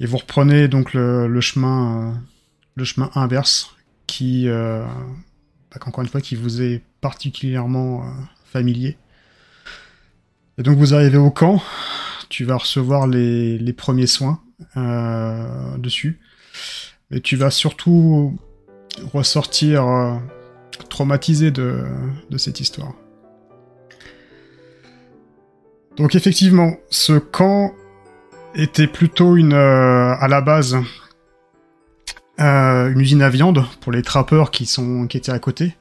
[0.00, 2.14] Et vous reprenez donc le, chemin, euh,
[2.74, 4.88] le chemin inverse qui, bah,
[5.86, 8.12] encore une fois, qui vous est particulièrement
[8.44, 8.96] familier.
[10.58, 11.62] Et donc vous arrivez au camp,
[12.28, 14.42] tu vas recevoir les, premiers soins
[15.78, 16.18] dessus,
[17.10, 18.38] et tu vas surtout
[19.12, 20.14] ressortir euh,
[20.88, 21.84] traumatisé de,
[22.30, 22.92] de cette histoire.
[25.96, 27.74] Donc effectivement, ce camp
[28.54, 30.76] était plutôt une, euh, à la base,
[32.40, 35.76] euh, une usine à viande pour les trappeurs qui sont, qui étaient à côté.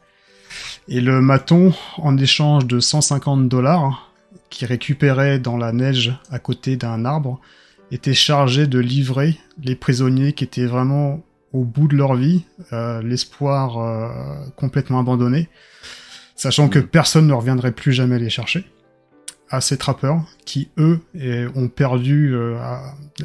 [0.87, 4.11] Et le maton, en échange de 150 dollars,
[4.49, 7.39] qui récupérait dans la neige à côté d'un arbre,
[7.91, 11.23] était chargé de livrer les prisonniers qui étaient vraiment
[11.53, 15.49] au bout de leur vie, euh, l'espoir euh, complètement abandonné,
[16.35, 18.65] sachant que personne ne reviendrait plus jamais les chercher
[19.49, 22.59] à ces trappeurs qui, eux, eh, ont perdu euh,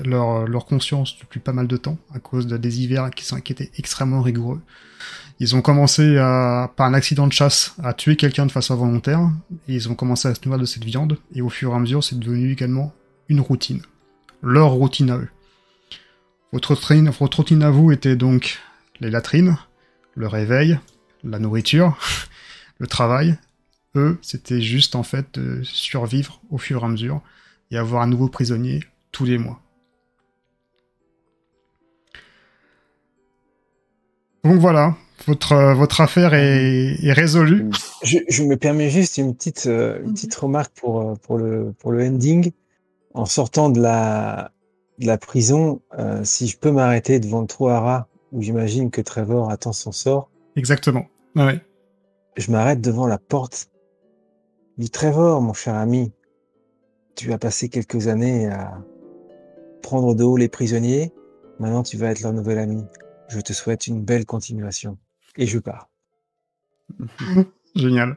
[0.05, 3.41] leur, leur conscience depuis pas mal de temps à cause de, des hivers qui, sont,
[3.41, 4.63] qui étaient extrêmement rigoureux.
[5.39, 9.31] Ils ont commencé à, par un accident de chasse à tuer quelqu'un de façon volontaire,
[9.69, 11.79] et ils ont commencé à se nourrir de cette viande, et au fur et à
[11.79, 12.95] mesure, c'est devenu également
[13.29, 13.83] une routine.
[14.47, 15.29] Leur routine à eux.
[16.53, 18.61] Votre routine, à vous était donc
[19.01, 19.57] les latrines,
[20.15, 20.79] le réveil,
[21.25, 21.97] la nourriture,
[22.79, 23.39] le travail,
[23.97, 27.23] eux, c'était juste en fait de survivre au fur et à mesure
[27.71, 29.63] et avoir un nouveau prisonnier tous les mois.
[34.45, 34.95] Donc voilà,
[35.27, 37.71] votre, euh, votre affaire est, est résolue.
[38.03, 41.73] Je, je me permets juste une petite, euh, une petite remarque pour, euh, pour, le,
[41.79, 42.53] pour le ending.
[43.15, 44.53] En sortant de la,
[44.99, 48.91] de la prison, euh, si je peux m'arrêter devant le trou à rats où j'imagine
[48.91, 51.07] que Trevor attend son sort, Exactement.
[51.37, 51.61] Ouais.
[52.37, 53.71] je m'arrête devant la porte
[54.79, 56.13] du Trevor, mon cher ami.
[57.15, 58.83] Tu as passé quelques années à
[59.83, 61.13] prendre de haut les prisonniers.
[61.61, 62.85] Maintenant, tu vas être leur nouvel ami.
[63.29, 64.99] Je te souhaite une belle continuation.
[65.37, 65.89] Et je pars.
[67.77, 68.17] Génial.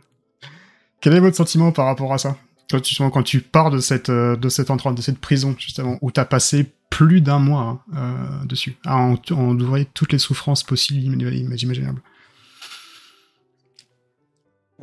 [1.01, 2.37] Quel est votre sentiment par rapport à ça?
[2.67, 6.11] Toi, justement, quand tu pars de cette, euh, de endroit, de cette prison, justement, où
[6.11, 10.63] tu as passé plus d'un mois hein, euh, dessus, à en- endurer toutes les souffrances
[10.63, 12.01] possibles, im- imaginables.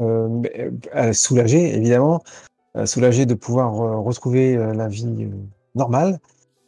[0.01, 2.23] Euh, soulagé, évidemment.
[2.87, 5.29] Soulagé de pouvoir retrouver la vie
[5.77, 6.19] normale,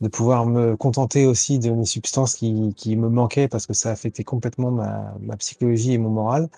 [0.01, 4.23] de pouvoir me contenter aussi de mes substances qui, me manquaient parce que ça affectait
[4.23, 6.49] complètement ma psychologie et mon moral.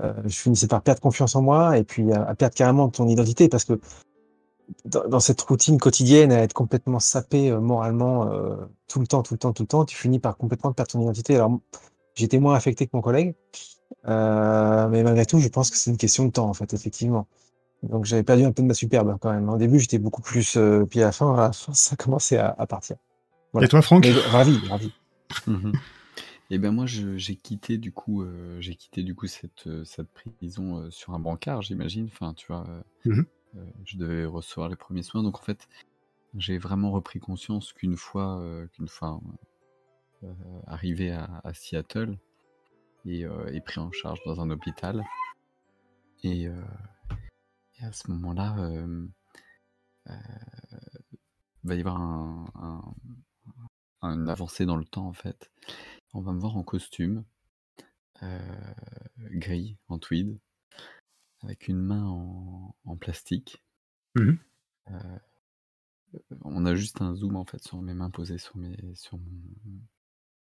[0.00, 3.06] Euh, je finissais par perdre confiance en moi et puis à, à perdre carrément ton
[3.06, 3.78] identité parce que
[4.84, 8.56] dans, dans cette routine quotidienne, à être complètement sapé euh, moralement euh,
[8.88, 11.00] tout le temps, tout le temps, tout le temps, tu finis par complètement perdre ton
[11.00, 11.36] identité.
[11.36, 11.58] Alors,
[12.14, 13.34] j'étais moins affecté que mon collègue,
[14.06, 17.26] euh, mais malgré tout, je pense que c'est une question de temps, en fait, effectivement.
[17.82, 19.48] Donc, j'avais perdu un peu de ma superbe quand même.
[19.48, 22.38] Au début, j'étais beaucoup plus, euh, puis à la fin, à la fin, ça commençait
[22.38, 22.96] à, à partir.
[23.52, 23.66] Voilà.
[23.66, 24.04] Et toi, Franck?
[24.04, 24.92] Mais ravi, ravi.
[25.46, 25.72] Mhm.
[26.50, 30.08] Et ben moi j'ai quitté du coup euh, j'ai quitté du coup cette euh, cette
[30.12, 32.06] prison euh, sur un brancard j'imagine.
[32.06, 32.82] Enfin tu vois euh,
[33.84, 35.22] je devais recevoir les premiers soins.
[35.22, 35.68] Donc en fait
[36.36, 38.42] j'ai vraiment repris conscience qu'une fois
[38.72, 39.20] qu'une fois
[40.66, 42.18] arrivé à, à Seattle
[43.06, 43.20] et,
[43.52, 45.04] et pris en charge dans un hôpital.
[46.22, 49.06] Et, et à ce moment-là euh,
[51.64, 52.94] va y avoir un, un-
[54.02, 55.50] une avancée dans le temps en fait.
[56.14, 57.24] On va me voir en costume,
[58.22, 58.74] euh,
[59.18, 60.38] gris, en tweed,
[61.42, 63.62] avec une main en, en plastique.
[64.16, 64.38] Mhm.
[64.90, 65.18] Euh,
[66.42, 69.80] on a juste un zoom en fait sur mes mains posées sur mes, sur mon-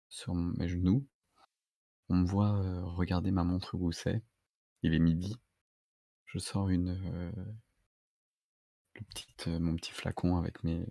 [0.09, 1.05] sur mes genoux.
[2.09, 4.21] On me voit euh, regarder ma montre où c'est.
[4.83, 5.37] Il est midi.
[6.25, 7.31] Je sors une, euh,
[8.95, 10.85] le petit, euh, mon petit flacon avec mes,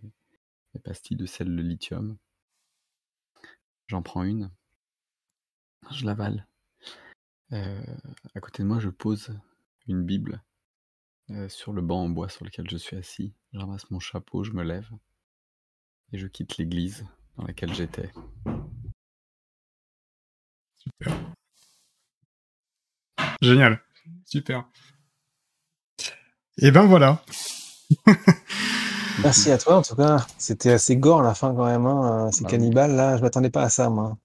[0.75, 2.17] mes pastilles de sel de lithium.
[3.89, 4.51] J'en prends une.
[5.91, 6.47] Je l'avale.
[7.53, 7.81] Euh,
[8.35, 9.31] à côté de moi, je pose
[9.87, 10.43] une Bible
[11.31, 13.35] euh, sur le banc en bois sur lequel je suis assis.
[13.53, 14.89] Je ramasse mon chapeau, je me lève
[16.13, 17.07] et je quitte l'église
[17.37, 18.11] dans laquelle j'étais.
[20.77, 21.17] Super.
[23.43, 23.81] Génial.
[24.25, 24.69] Super.
[26.59, 27.23] Et ben voilà.
[29.23, 30.27] Merci à toi en tout cas.
[30.39, 31.87] C'était assez gore la fin quand même.
[31.87, 32.31] Hein.
[32.33, 32.51] C'est Ah oui.
[32.53, 33.17] cannibale là.
[33.17, 34.17] Je m'attendais pas à ça moi.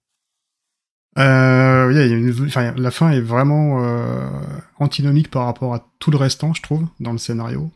[1.18, 4.30] Euh, oui, il y a une- enfin, la fin est vraiment euh,
[4.80, 7.70] antinomique par rapport à tout le restant, je trouve, dans le scénario.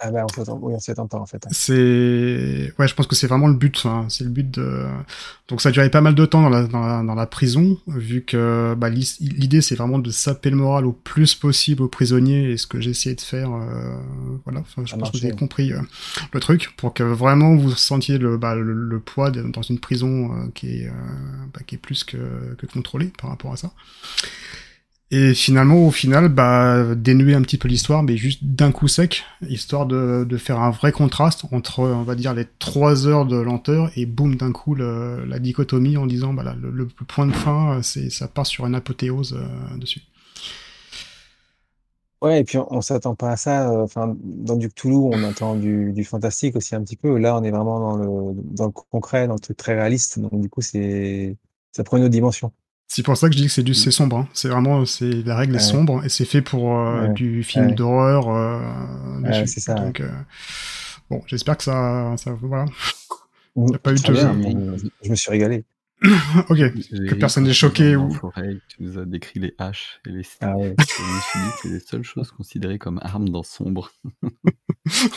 [0.00, 1.44] Ah bah on s'attend oui, on attend pas en fait.
[1.50, 3.82] C'est, ouais, je pense que c'est vraiment le but.
[3.84, 4.06] hein.
[4.08, 4.84] C'est le but de.
[5.48, 7.76] Donc ça a duré pas mal de temps dans la, dans la, dans la prison,
[7.88, 12.52] vu que bah, l'idée c'est vraiment de saper le moral au plus possible aux prisonniers,
[12.52, 13.96] et ce que j'ai essayé de faire, euh,
[14.44, 14.60] voilà.
[14.60, 15.80] Enfin, je Ça pense que vous avez compris euh,
[16.32, 19.80] le truc, pour que vraiment vous sentiez le, bah, le, le poids de- dans une
[19.80, 20.90] prison euh, qui est, euh,
[21.52, 22.16] bah, qui est plus que,
[22.56, 23.72] que contrôlée par rapport à ça.
[25.10, 29.24] Et finalement, au final, bah, dénuer un petit peu l'histoire, mais juste d'un coup sec,
[29.48, 33.36] histoire de, de faire un vrai contraste entre, on va dire, les trois heures de
[33.38, 38.28] lenteur et boum, d'un coup, la dichotomie en disant, bah, le, point de fin, ça
[38.28, 40.02] part sur une apothéose euh, dessus.
[42.20, 43.70] Ouais et puis on, on s'attend pas à ça.
[43.70, 47.16] euh, Enfin dans du Cthulhu on attend du, du fantastique aussi un petit peu.
[47.18, 50.18] Là on est vraiment dans le dans le concret, dans le truc très réaliste.
[50.18, 51.36] Donc du coup c'est
[51.72, 52.52] ça prend une autre dimension.
[52.90, 54.16] C'est pour ça que je dis que c'est du, c'est sombre.
[54.18, 54.28] hein.
[54.32, 58.28] C'est vraiment, c'est la règle est sombre et c'est fait pour euh, du film d'horreur
[58.34, 58.60] euh,
[59.46, 60.08] c'est ça, Donc, euh,
[61.10, 62.64] bon, j'espère que ça, ça, voilà.
[63.56, 64.34] Mmh, a pas eu de- bien,
[65.04, 65.64] je me suis régalé.
[66.48, 66.58] ok.
[66.58, 70.00] Ri personne n'est tu choqué ou- forêt et que tu nous as décrit les haches
[70.06, 70.22] et les.
[70.40, 70.74] Ah ouais.
[71.62, 73.90] C'est les seules choses considérées comme armes dans Sombre.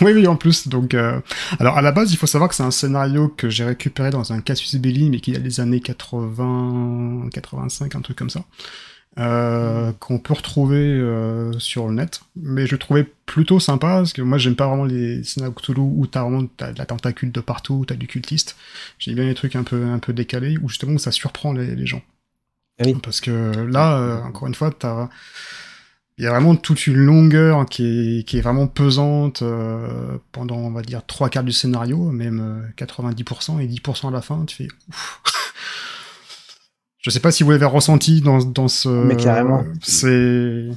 [0.02, 0.68] oui, oui, en plus.
[0.68, 1.22] Donc, euh,
[1.60, 4.34] alors à la base, il faut savoir que c'est un scénario que j'ai récupéré dans
[4.34, 8.46] un casus belli, mais qui a des années 80, 85, un truc comme ça,
[9.20, 12.22] euh, qu'on peut retrouver euh, sur le net.
[12.36, 15.82] Mais je le trouvais plutôt sympa parce que moi, j'aime pas vraiment les scénarios Cthulhu
[15.82, 18.56] où t'as vraiment t'as de la tentacule de partout, où t'as du cultiste.
[19.00, 21.86] J'aime bien les trucs un peu un peu décalés où justement ça surprend les, les
[21.86, 22.02] gens.
[22.80, 22.96] Ah oui.
[23.04, 23.32] Parce que
[23.66, 25.10] là, euh, encore une fois, t'as
[26.18, 30.58] il y a vraiment toute une longueur qui est, qui est vraiment pesante euh, pendant,
[30.58, 34.46] on va dire, trois quarts du scénario, même euh, 90%, et 10% à la fin,
[34.46, 35.24] tu fais ouf.
[37.02, 38.90] Je sais pas si vous l'avez ressenti dans, dans ce.
[38.90, 39.64] Mais carrément.
[39.82, 40.70] C'est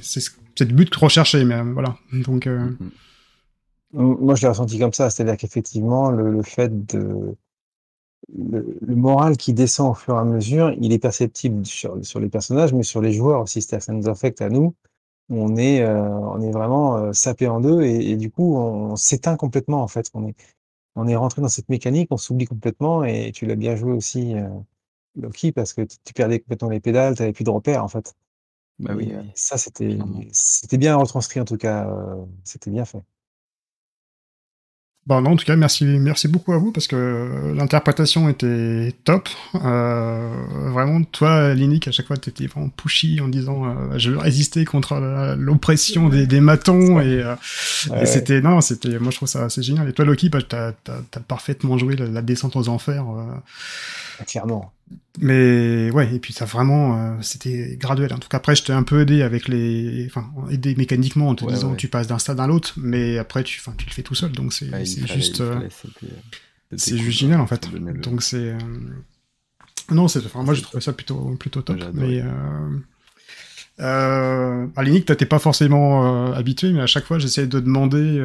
[0.57, 1.97] c'est le but recherché, mais euh, voilà.
[2.11, 2.71] Donc euh.
[3.93, 7.35] Moi, je l'ai ressenti comme ça, c'est-à-dire qu'effectivement, le, le fait de
[8.33, 12.19] le, le moral qui descend au fur et à mesure, il est perceptible sur, sur
[12.19, 14.75] les personnages, mais sur les joueurs aussi, c'est-à-dire que ça nous affecte à nous.
[15.29, 18.91] On est, euh, on est vraiment euh, sapé en deux et, et du coup, on,
[18.91, 20.09] on s'éteint complètement en fait.
[20.13, 20.35] On est,
[20.95, 24.35] on est rentré dans cette mécanique, on s'oublie complètement et tu l'as bien joué aussi,
[24.35, 24.47] euh,
[25.15, 27.87] Loki, parce que tu, tu perdais complètement les pédales, tu n'avais plus de repères en
[27.87, 28.15] fait.
[28.79, 29.33] Bah Et, oui, oui.
[29.35, 29.99] ça, c'était,
[30.33, 33.01] c'était bien retranscrit en tout cas, euh, c'était bien fait.
[35.07, 39.29] Bon, non, en tout cas, merci, merci beaucoup à vous parce que l'interprétation était top.
[39.53, 44.17] Euh, vraiment, toi, Linic, à chaque fois, t'étais vraiment pushy en disant euh, je veux
[44.17, 47.35] résister contre la- l'oppression des, des matons et, euh,
[47.87, 49.87] Ouais, et c'était non, c'était moi je trouve ça assez génial.
[49.89, 53.05] Et toi, Loki, bah, t'as t'as parfaitement joué la, la descente aux enfers.
[53.07, 53.25] euh,
[54.27, 54.73] clairement.
[55.19, 58.13] Mais ouais, et puis ça vraiment, euh, c'était graduel.
[58.13, 61.35] En tout cas, après, je t'ai un peu aidé avec les, enfin, aidé mécaniquement en
[61.35, 61.77] te Ouais, disant ouais.
[61.77, 64.31] tu passes d'un stade à l'autre, mais après tu, enfin, tu le fais tout seul,
[64.33, 65.41] donc c'est Ouais, juste.
[65.41, 65.59] euh,
[66.75, 67.69] c'est juste génial en fait.
[68.01, 68.57] Donc c'est euh,
[69.91, 71.79] non, c'est enfin moi j'ai trouvé ça plutôt plutôt top.
[71.93, 72.21] Mais
[73.79, 74.67] euh...
[74.75, 78.19] à Linic, t'étais pas forcément habitué, mais à chaque fois j'essayais de demander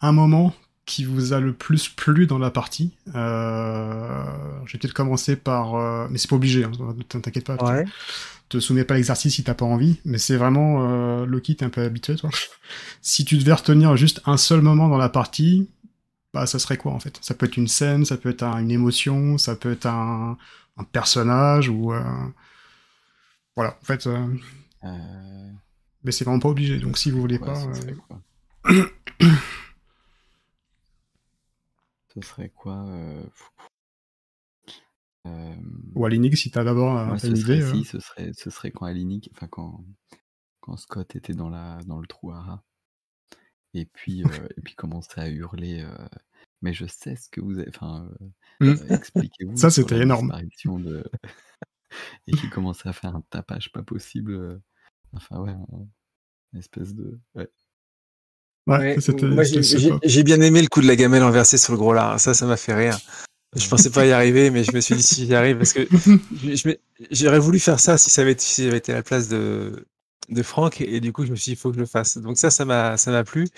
[0.00, 0.54] un moment
[0.86, 2.92] qui vous a le plus plu dans la partie.
[3.14, 4.24] Euh...
[4.66, 6.06] J'ai peut-être commencé par, euh...
[6.10, 6.72] mais c'est pas obligé, hein,
[7.08, 7.56] t'inquiète pas.
[7.62, 7.84] Ouais.
[8.48, 11.64] Te soumets pas à l'exercice si t'as pas envie, mais c'est vraiment euh, Loki, t'es
[11.64, 12.30] un peu habitué toi.
[13.02, 15.68] si tu devais retenir juste un seul moment dans la partie,
[16.32, 17.18] bah ça serait quoi en fait?
[17.22, 20.38] Ça peut être une scène, ça peut être un- une émotion, ça peut être un,
[20.76, 22.00] un personnage ou euh,
[23.56, 23.76] voilà.
[23.82, 24.26] En fait, euh,
[24.84, 24.88] Euh,
[26.04, 26.78] mais c'est vraiment pas obligé.
[26.78, 27.58] Donc si vous voulez ouais, pas,
[32.16, 33.22] ce serait quoi euh,
[35.26, 35.54] euh,
[35.94, 37.62] ou à l'Inig si t'as d'abord euh, Moi, ce une serait, idée.
[37.64, 37.74] euh.
[37.74, 39.84] si, ce serait, ce serait quand Alinic, enfin quand,
[40.60, 42.64] quand Scott était dans la, dans le trou à rats,
[43.74, 44.22] et puis,
[44.56, 45.86] et puis commençait à hurler.
[46.62, 47.68] mais je sais ce que vous avez.
[47.68, 48.08] Enfin,
[48.60, 48.68] Mm.
[48.68, 49.56] euh, expliquez-vous.
[49.56, 50.32] Ça, c'était énorme.
[50.64, 51.04] De...
[52.26, 54.62] et qui commençait à faire un tapage pas possible.
[55.12, 55.88] Enfin ouais, un-
[56.52, 57.20] une espèce de.
[57.34, 57.50] Ouais.
[58.66, 58.96] Ouais,
[59.36, 59.44] Ouais,
[60.02, 62.18] j'ai bien aimé le coup de la gamelle renversée sur le gros lard.
[62.18, 62.98] Ça, ça m'a fait rire.
[63.54, 65.88] Je pensais pas y arriver, mais je me suis dit si j'y arrive parce que
[67.10, 69.86] j'aurais voulu faire ça si ça avait, si été à la place de,
[70.28, 72.18] de Franck et du coup je me suis dit il faut que je le fasse.
[72.18, 73.48] Donc ça, ça m'a, ça m'a plu.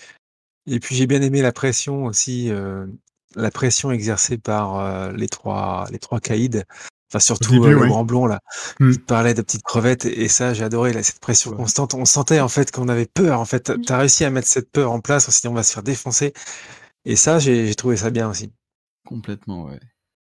[0.67, 2.87] Et puis j'ai bien aimé la pression aussi, euh,
[3.35, 6.63] la pression exercée par euh, les trois, les trois caïds.
[7.11, 8.41] Enfin surtout début, euh, le grand blond là,
[8.81, 8.93] Hmm.
[8.93, 11.57] qui parlait de petites crevettes et ça j'ai adoré là, cette pression Ouais.
[11.57, 11.95] constante.
[11.95, 13.41] On sentait en fait qu'on avait peur.
[13.41, 15.73] En fait, T'as- t'as réussi à mettre cette peur en place, sinon on va se
[15.73, 16.33] faire défoncer.
[17.07, 18.53] Et ça, j'ai trouvé ça bien aussi.
[19.07, 19.79] Complètement, ouais.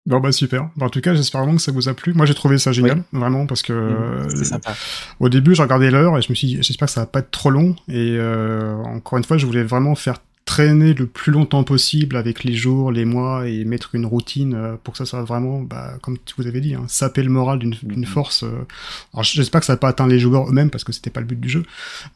[0.06, 0.70] Bon bah super.
[0.76, 2.14] Bah, en tout cas, j'espère vraiment que ça vous a plu.
[2.14, 4.74] Moi, j'ai trouvé ça génial, vraiment, parce que Mmh, euh, sympa.
[5.20, 7.18] au début, j'ai regardé l'heure et je me suis dit, j'espère que ça va pas
[7.18, 7.76] être trop long.
[7.88, 10.18] Et euh, encore une fois, je voulais vraiment faire
[10.50, 14.76] traîner le plus longtemps possible avec les jours, les mois et mettre une routine euh,
[14.82, 17.74] pour que ça soit vraiment, bah, comme vous avez dit, hein, saper le moral d'une
[17.82, 18.06] d'une Mhm.
[18.06, 18.42] force.
[18.42, 18.66] euh.
[19.14, 21.26] Alors, j'espère que ça va pas atteint les joueurs eux-mêmes parce que c'était pas le
[21.26, 21.62] but du jeu,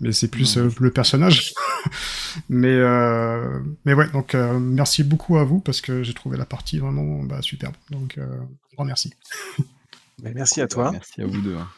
[0.00, 1.52] mais c'est plus euh, le personnage.
[2.48, 6.46] mais euh, mais ouais, donc euh, merci beaucoup à vous parce que j'ai trouvé la
[6.46, 7.74] partie vraiment bah, superbe.
[7.90, 8.26] Donc euh,
[8.74, 9.12] grand merci.
[10.22, 10.90] Mais merci à toi.
[10.92, 11.56] Merci à vous deux.
[11.56, 11.68] hein.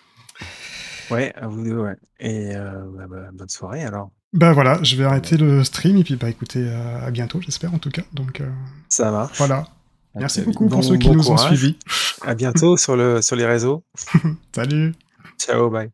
[1.11, 1.97] Ouais, à vous deux, ouais.
[2.21, 4.11] Et euh, bah, bah, bonne soirée alors.
[4.33, 7.73] Bah voilà, je vais arrêter le stream et puis bah écoutez, euh, à bientôt, j'espère
[7.75, 8.03] en tout cas.
[8.13, 8.51] Donc euh,
[8.89, 9.39] Ça marche.
[9.39, 9.67] voilà.
[10.15, 11.77] Merci beaucoup pour ceux qui bon nous ont suivis.
[12.23, 13.85] À bientôt sur, le, sur les réseaux.
[14.55, 14.95] Salut.
[15.39, 15.91] Ciao, bye.